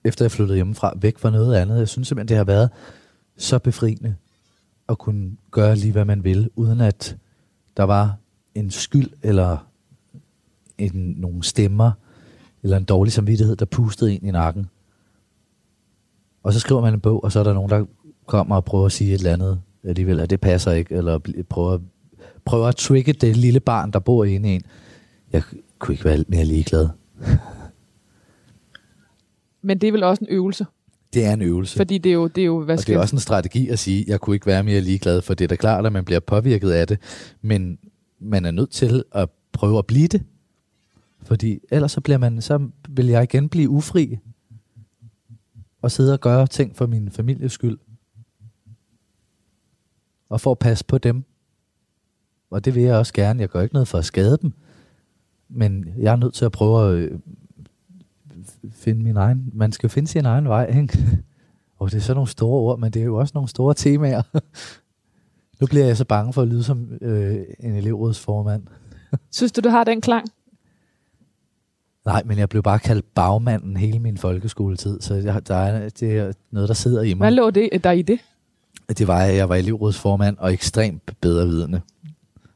[0.03, 1.80] efter jeg flyttede hjemmefra, væk fra noget andet.
[1.80, 2.69] Jeg synes simpelthen, det har været
[3.38, 4.15] så befriende
[4.94, 7.18] at kunne gøre lige, hvad man vil, uden at
[7.78, 8.18] der var
[8.56, 9.58] en skyld eller
[10.78, 11.91] en, nogle stemmer
[12.64, 14.70] eller en dårlig samvittighed, der pustede ind i nakken.
[16.44, 17.86] Og så skriver man en bog, og så er der nogen, der
[18.26, 21.80] kommer og prøver at sige et eller andet alligevel, at det passer ikke, eller prøver,
[22.46, 24.62] prøver at trigge det lille barn, der bor inde i en.
[25.34, 25.44] Jeg
[25.80, 26.89] kunne ikke være mere ligeglad.
[29.62, 30.66] Men det er vel også en øvelse.
[31.14, 31.78] Det er en øvelse.
[31.78, 33.68] Fordi det er jo, det er jo hvad Og det skal er også en strategi
[33.70, 36.05] at sige, jeg kunne ikke være mere ligeglad, for det er da klart, at man
[36.05, 36.99] bliver påvirket af det,
[37.41, 37.78] men
[38.20, 40.24] man er nødt til at prøve at blive det.
[41.24, 44.18] Fordi ellers så, bliver man, så vil jeg igen blive ufri
[45.82, 47.78] og sidde og gøre ting for min families skyld.
[50.30, 51.24] Og for at passe på dem.
[52.49, 53.41] Og det vil jeg også gerne.
[53.41, 54.53] Jeg gør ikke noget for at skade dem.
[55.49, 57.20] Men jeg er nødt til at prøve at øh,
[58.72, 59.51] finde min egen...
[59.53, 60.99] Man skal finde sin egen vej, ikke?
[61.80, 64.22] Og det er sådan nogle store ord, men det er jo også nogle store temaer.
[65.61, 68.64] nu bliver jeg så bange for at lyde som øh, en elevrådsformand.
[69.32, 70.28] Synes du, du har den klang?
[72.05, 76.18] Nej, men jeg blev bare kaldt bagmanden hele min folkeskoletid, så jeg, der er, det
[76.18, 77.26] er noget, der sidder i mig.
[77.26, 78.20] Hvad lå det der i det?
[78.89, 81.82] Det var, at jeg var elevrådsformand og ekstremt bedrevidende.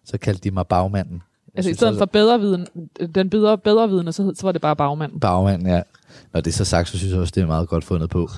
[0.03, 1.21] Så kaldte de mig bagmanden.
[1.57, 2.67] Altså i stedet for bedre viden,
[3.15, 5.19] den bedre, bedre vidne, så, så var det bare bagmanden.
[5.19, 5.81] Bagmanden, ja.
[6.33, 8.29] Når det er så sagt, så synes jeg også, det er meget godt fundet på.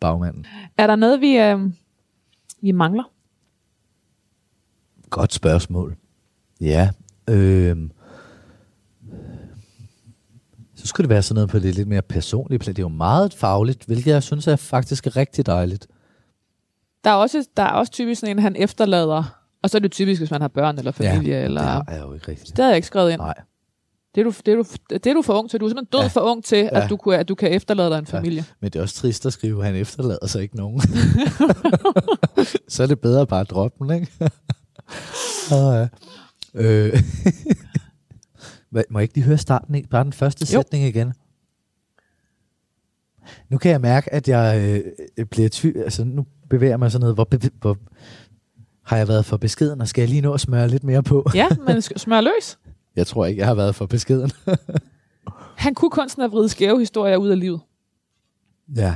[0.00, 0.46] Bagmanden.
[0.78, 1.60] Er der noget, vi, øh,
[2.62, 3.04] vi mangler?
[5.10, 5.96] Godt spørgsmål.
[6.60, 6.90] Ja.
[7.28, 7.76] Øh,
[10.74, 12.76] så skulle det være sådan noget på det lidt mere personlige plan.
[12.76, 15.86] Det er jo meget fagligt, hvilket jeg synes er faktisk rigtig dejligt.
[17.04, 19.41] Der er også, der er også typisk sådan en, han efterlader.
[19.62, 21.38] Og så er det typisk, hvis man har børn eller familie.
[21.38, 22.56] ja, eller, det jeg jo ikke rigtigt.
[22.56, 23.20] det jeg ikke skrevet ind.
[23.20, 23.34] Nej.
[24.14, 25.60] Det er, du, det, er du, det er du for ung til.
[25.60, 26.04] Du er simpelthen død Ja.
[26.04, 26.08] ja.
[26.08, 26.82] for ung til, Ja.
[26.84, 28.16] at, du kunne, at du kan efterlade dig en Ja.
[28.18, 28.44] familie.
[28.60, 30.80] Men det er også trist at skrive, at han efterlader sig ikke nogen.
[32.68, 34.12] så er det bedre bare at droppe den, ikke?
[35.50, 35.88] ja.
[36.54, 36.98] øh.
[38.90, 39.74] Må jeg ikke lige høre starten?
[39.74, 39.88] Ikke?
[39.88, 40.46] Bare den første Jo.
[40.62, 41.12] sætning igen.
[43.50, 44.82] Nu kan jeg mærke, at jeg
[45.16, 45.76] øh, bliver tvivl.
[45.78, 47.78] Altså, nu bevæger mig sådan noget, hvor, bev- hvor
[48.84, 51.30] har jeg været for beskeden, og skal jeg lige nå at smøre lidt mere på?
[51.34, 52.58] Ja, men smør løs.
[52.96, 54.30] Jeg tror ikke, jeg har været for beskeden.
[55.56, 57.60] Han kunne kunsten at vride skæve historier ud af livet.
[58.76, 58.94] ja.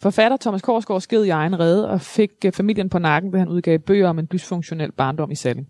[0.00, 3.48] Forfatter Thomas Korsgaard sked i egen rede og fik øh, familien på nakken, da han
[3.48, 5.68] udgav bøger om en dysfunktionel barndom i Salling.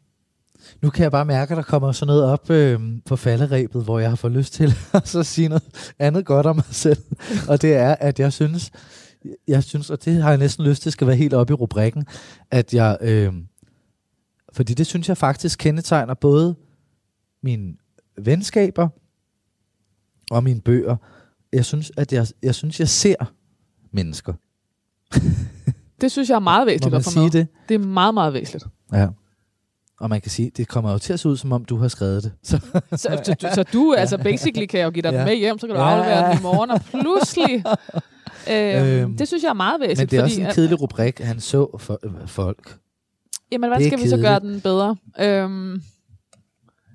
[0.83, 3.99] Nu kan jeg bare mærke, at der kommer sådan noget op øh, på falderæbet, hvor
[3.99, 6.99] jeg har fået lyst til at så sige noget andet godt om mig selv.
[7.49, 8.70] Og det er, at jeg synes,
[9.49, 12.07] jeg synes, og det har jeg næsten lyst til, skal være helt oppe i rubrikken,
[12.51, 13.33] at jeg, øh,
[14.53, 16.55] fordi det synes jeg faktisk kendetegner både
[17.43, 17.74] mine
[18.18, 18.89] venskaber
[20.31, 20.97] og mine bøger.
[21.53, 23.14] Jeg synes, at jeg, jeg synes, jeg ser
[23.93, 24.33] mennesker.
[26.01, 27.31] Det synes jeg er meget væsentligt at få sige med.
[27.31, 27.47] det?
[27.68, 28.66] Det er meget, meget væsentligt.
[28.93, 29.09] Ja.
[30.01, 31.89] Og man kan sige, det kommer jo til at se ud, som om du har
[31.89, 32.33] skrevet det.
[32.43, 32.59] Så,
[32.93, 35.24] Så, så, du- så du, altså basically kan jeg jo give dig Ja.
[35.24, 37.64] med hjem, så kan du Ja, aflevere den i morgen, og pludselig...
[38.51, 40.01] Øhm, Øhm, det synes jeg er meget væsentligt.
[40.01, 42.79] men det er fordi, også en kedelig rubrik, han så for, øh, folk.
[43.53, 44.97] Jamen, hvad Det er skal vi så gøre den bedre?
[45.21, 45.83] Øhm,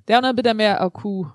[0.07, 1.25] det er jo noget med det der med at kunne...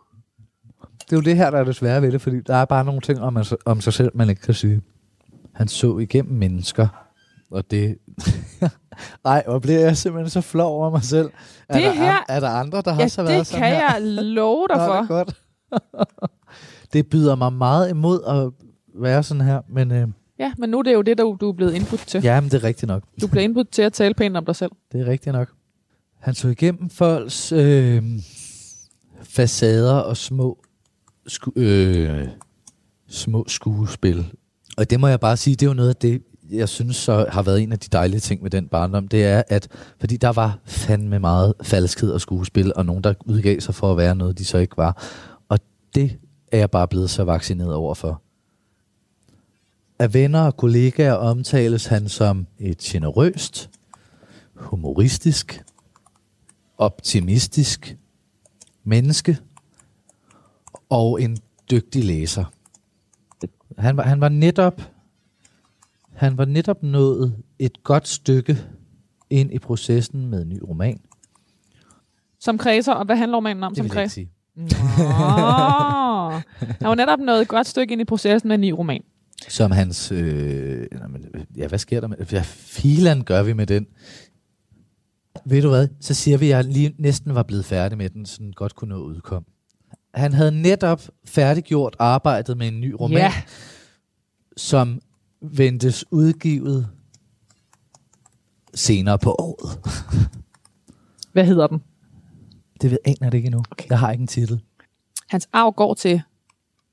[1.01, 2.85] Det er jo det her, der er det svære ved det, fordi der er bare
[2.85, 4.83] nogle ting om, altså, om sig selv, man ikke kan sige.
[5.55, 6.89] Han så igennem mennesker,
[7.51, 7.99] og det...
[9.25, 11.31] Ej, hvor bliver jeg simpelthen så flov over mig selv.
[11.69, 13.69] Er, Det der, her- an- er der andre, der Ja, har været det sådan kan
[13.73, 13.95] her?
[13.95, 14.95] jeg love dig det for.
[14.95, 15.35] er godt.
[16.93, 18.68] det byder mig meget imod at
[19.03, 21.53] være sådan her, men øh, Ja, men nu er det jo det, du, du er
[21.53, 22.23] blevet indbudt til.
[22.23, 23.03] ja, men det er rigtigt nok.
[23.21, 24.71] Du bliver indbudt til at tale pænt om dig selv.
[24.93, 25.49] Det er rigtigt nok.
[26.21, 28.03] Han tog igennem folks øh,
[29.23, 30.59] facader og små,
[31.27, 32.29] sku, øh,
[33.09, 34.27] små skuespil.
[34.77, 37.27] Og det må jeg bare sige, det er jo noget af det, jeg synes så
[37.29, 39.69] har været en af de dejlige ting med den barndom, det er, at
[40.01, 43.97] fordi der var fandme meget falskhed og skuespil, og nogen, der udgav sig for at
[43.97, 45.03] være noget, de så ikke var.
[45.49, 45.59] Og
[45.95, 46.17] det
[46.53, 48.23] er jeg bare blevet så vaccineret over for.
[49.99, 53.71] Af venner og kollegaer omtales han som et generøst,
[54.55, 55.63] humoristisk,
[56.79, 57.97] optimistisk
[58.85, 59.39] menneske
[60.91, 61.39] og en
[61.71, 62.45] dygtig læser.
[63.79, 64.83] Han var, han var netop
[66.19, 68.59] han var netop nået et godt stykke
[69.31, 71.01] ind i processen med en ny roman.
[72.41, 74.13] Som kredser, og hvad handler romanen om Det som vil jeg ikke kreds?
[74.13, 74.31] sige.
[76.81, 79.03] Han var netop nået et godt stykke ind i processen med en ny roman.
[79.49, 80.13] Som hans...
[80.13, 80.87] Øh,
[81.57, 82.17] ja, hvad sker der med...
[82.33, 83.87] Ja, filan gør vi med den.
[85.45, 85.89] Ved du hvad?
[86.01, 88.75] Så siger vi, at jeg lige næsten var blevet færdig med den, så den godt
[88.75, 89.45] kunne nå udkom.
[90.15, 93.33] Han havde netop færdiggjort arbejdet med en ny roman, Ja.
[94.57, 95.01] som
[95.43, 96.89] ventes udgivet
[98.75, 99.79] senere på året.
[101.33, 101.83] Hvad hedder den?
[102.83, 103.63] Det ved aner det ikke endnu.
[103.71, 103.89] Okay.
[103.91, 104.61] Jeg har ikke en titel.
[105.29, 106.23] Hans arv går til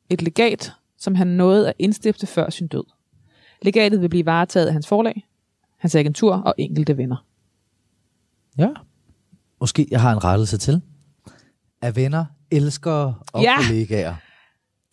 [0.09, 0.71] et legat,
[1.05, 2.83] som han nåede at indstifte før sin død.
[3.61, 5.27] Legatet vil blive varetaget af hans forlag,
[5.77, 7.25] hans agentur og enkelte venner.
[8.57, 8.69] Ja.
[9.59, 10.81] Måske jeg har en rettelse til.
[11.81, 13.51] Af venner, elskere og Ja.
[13.51, 13.57] ja.
[13.67, 14.15] kollegaer.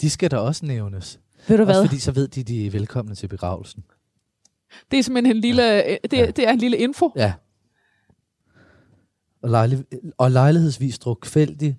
[0.00, 1.20] De skal da også nævnes.
[1.48, 1.86] Ved du Også hvad?
[1.88, 3.84] fordi så ved de, de er velkomne til begravelsen.
[4.90, 6.26] Det er simpelthen en lille, øh, det, Ja.
[6.26, 7.12] det er en lille info.
[7.16, 7.32] Ja.
[9.42, 9.84] Og, lejli-
[10.18, 11.78] og lejlighedsvis drukfældig.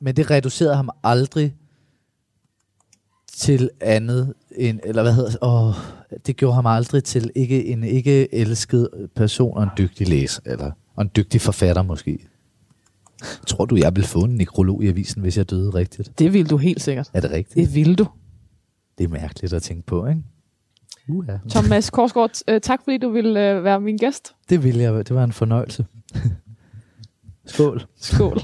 [0.00, 1.56] Men det reducerede ham aldrig
[3.42, 5.74] til andet end, eller hvad hedder åh,
[6.26, 10.70] det gjorde ham aldrig til ikke en ikke elsket person og en dygtig læser, eller
[10.96, 12.18] og en dygtig forfatter måske.
[13.46, 16.18] Tror du, jeg ville få en nekrolog i avisen, hvis jeg døde rigtigt?
[16.18, 17.10] Det vil du helt sikkert.
[17.14, 17.66] Er det rigtigt?
[17.66, 18.06] Det vil du.
[18.98, 20.22] Det er mærkeligt at tænke på, ikke?
[21.08, 21.38] Uh, ja.
[21.50, 24.34] Thomas Korsgaard, øh, tak fordi du ville øh, være min gæst.
[24.50, 25.08] Det ville jeg.
[25.08, 25.86] Det var en fornøjelse.
[27.46, 27.82] Skål.
[27.96, 28.38] Skål.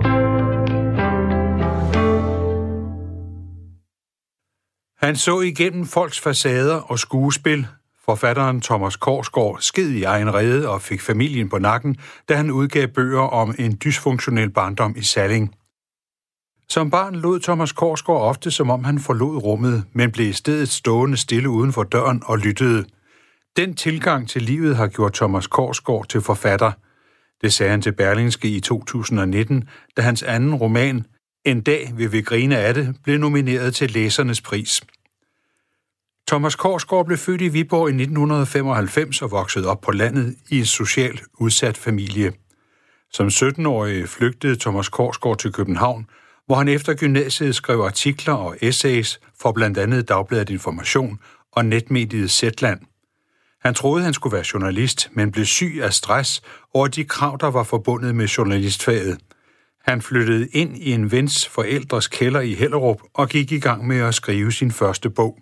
[5.04, 7.66] Han så igennem folks facader og skuespil.
[8.04, 11.96] Forfatteren Thomas Korsgaard sked i egen rede og fik familien på nakken,
[12.28, 15.54] da han udgav bøger om en dysfunktionel barndom i Salling.
[16.68, 20.68] Som barn lod Thomas Korsgaard ofte, som om han forlod rummet, men blev i stedet
[20.68, 22.84] stående stille uden for døren og lyttede.
[23.56, 26.72] Den tilgang til livet har gjort Thomas Korsgaard til forfatter.
[27.42, 31.06] Det sagde han til Berlingske i 2019, da hans anden roman,
[31.44, 34.82] en dag vil vi grine af det, blev nomineret til læsernes pris.
[36.28, 40.66] Thomas Korsgaard blev født i Viborg i 1995 og voksede op på landet i en
[40.66, 42.32] socialt udsat familie.
[43.12, 46.06] Som 17-årig flygtede Thomas Korsgaard til København,
[46.46, 51.18] hvor han efter gymnasiet skrev artikler og essays for blandt andet Dagbladet Information
[51.52, 52.80] og netmediet Zetland.
[53.60, 56.42] Han troede, han skulle være journalist, men blev syg af stress
[56.74, 59.18] over de krav, der var forbundet med journalistfaget.
[59.84, 64.00] Han flyttede ind i en vens forældres kælder i Hellerup og gik i gang med
[64.00, 65.38] at skrive sin første bog.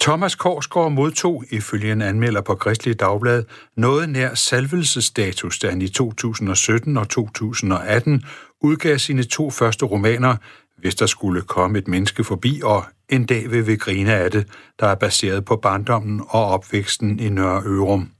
[0.00, 3.44] Thomas Korsgaard modtog, ifølge en anmelder på Kristelig Dagblad,
[3.76, 8.22] noget nær salvelsestatus, da han i 2017 og 2018
[8.60, 10.36] udgav sine to første romaner,
[10.78, 14.48] Hvis der skulle komme et menneske forbi, og En dag vil vi grine af det,
[14.80, 18.10] der er baseret på barndommen og opvæksten i Nørre Ørum.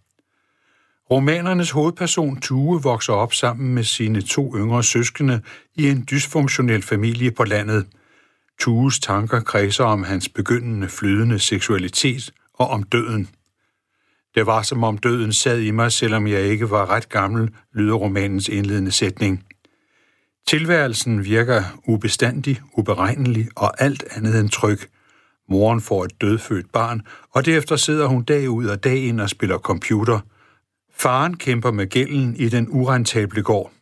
[1.13, 5.41] Romanernes hovedperson Tue vokser op sammen med sine to yngre søskende
[5.75, 7.87] i en dysfunktionel familie på landet.
[8.61, 13.29] Tues tanker kredser om hans begyndende flydende seksualitet og om døden.
[14.35, 17.95] Det var som om døden sad i mig, selvom jeg ikke var ret gammel, lyder
[17.95, 19.45] romanens indledende sætning.
[20.49, 24.79] Tilværelsen virker ubestandig, uberegnelig og alt andet end tryg.
[25.49, 29.31] Moren får et dødfødt barn, og derefter sidder hun dag ud og dag ind og
[29.31, 30.21] spiller computer.
[30.95, 33.73] Faren kæmper med gælden i den urentable gård.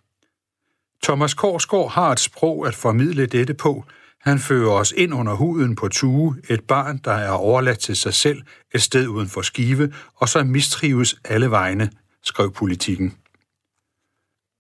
[1.03, 3.85] Thomas Korsgaard har et sprog at formidle dette på.
[4.21, 8.15] Han fører os ind under huden på Tue, et barn, der er overladt til sig
[8.15, 8.43] selv,
[8.75, 11.91] et sted uden for skive, og så mistrives alle vegne,
[12.23, 13.15] skrev politikken.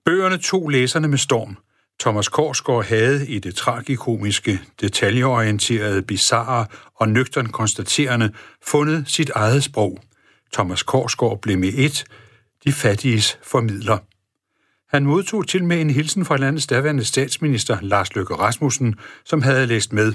[0.04, 1.56] Bøgerne tog læserne med storm.
[2.00, 8.32] Thomas Korsgaard havde i det tragikomiske, detaljeorienterede, bizarre og nøgtern konstaterende
[8.62, 9.98] fundet sit eget sprog.
[10.52, 12.04] Thomas Korsgaard blev med et,
[12.64, 13.98] de fattiges formidler.
[14.88, 18.94] Han modtog til med en hilsen fra landets daværende statsminister Lars Løkke Rasmussen,
[19.24, 20.12] som havde læst med.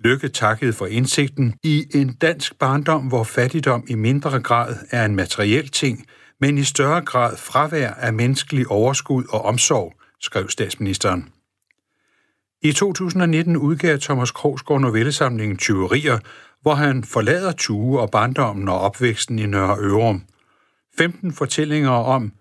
[0.00, 5.16] Løkke takkede for indsigten i en dansk barndom, hvor fattigdom i mindre grad er en
[5.16, 6.06] materiel ting,
[6.40, 11.28] men i større grad fravær af menneskelig overskud og omsorg, skrev statsministeren.
[12.62, 16.18] I 2019 udgav Thomas Krogsgaard novellesamlingen Tyverier,
[16.62, 20.22] hvor han forlader Tue og barndommen og opvæksten i Nørre Ørum.
[20.98, 22.32] 15 fortællinger om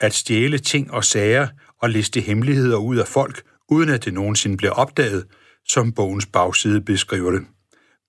[0.00, 1.48] at stjæle ting og sager
[1.82, 5.26] og liste hemmeligheder ud af folk, uden at det nogensinde blev opdaget,
[5.68, 7.42] som bogens bagside beskriver det.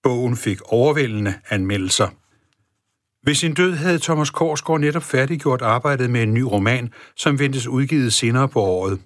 [0.02, 2.08] Bogen fik overvældende anmeldelser.
[3.26, 7.66] Ved sin død havde Thomas Korsgaard netop færdiggjort arbejdet med en ny roman, som ventes
[7.66, 9.00] udgivet senere på året.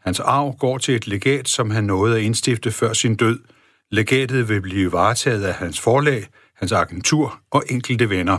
[0.00, 3.38] Hans arv går til et legat, som han nåede at indstifte før sin død.
[3.90, 6.26] Legatet vil blive varetaget af hans forlag,
[6.56, 8.38] hans agentur og enkelte venner.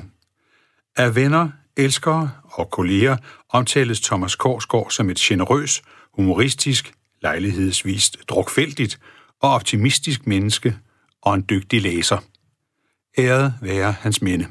[0.98, 3.18] Af venner, elskere og kolleger
[3.50, 5.82] omtales Thomas Korsgaard som et generøs,
[6.14, 9.00] humoristisk, lejlighedsvist drukfældigt
[9.42, 10.78] og optimistisk menneske
[11.22, 12.18] og en dygtig læser.
[13.18, 14.48] Æret være hans minde.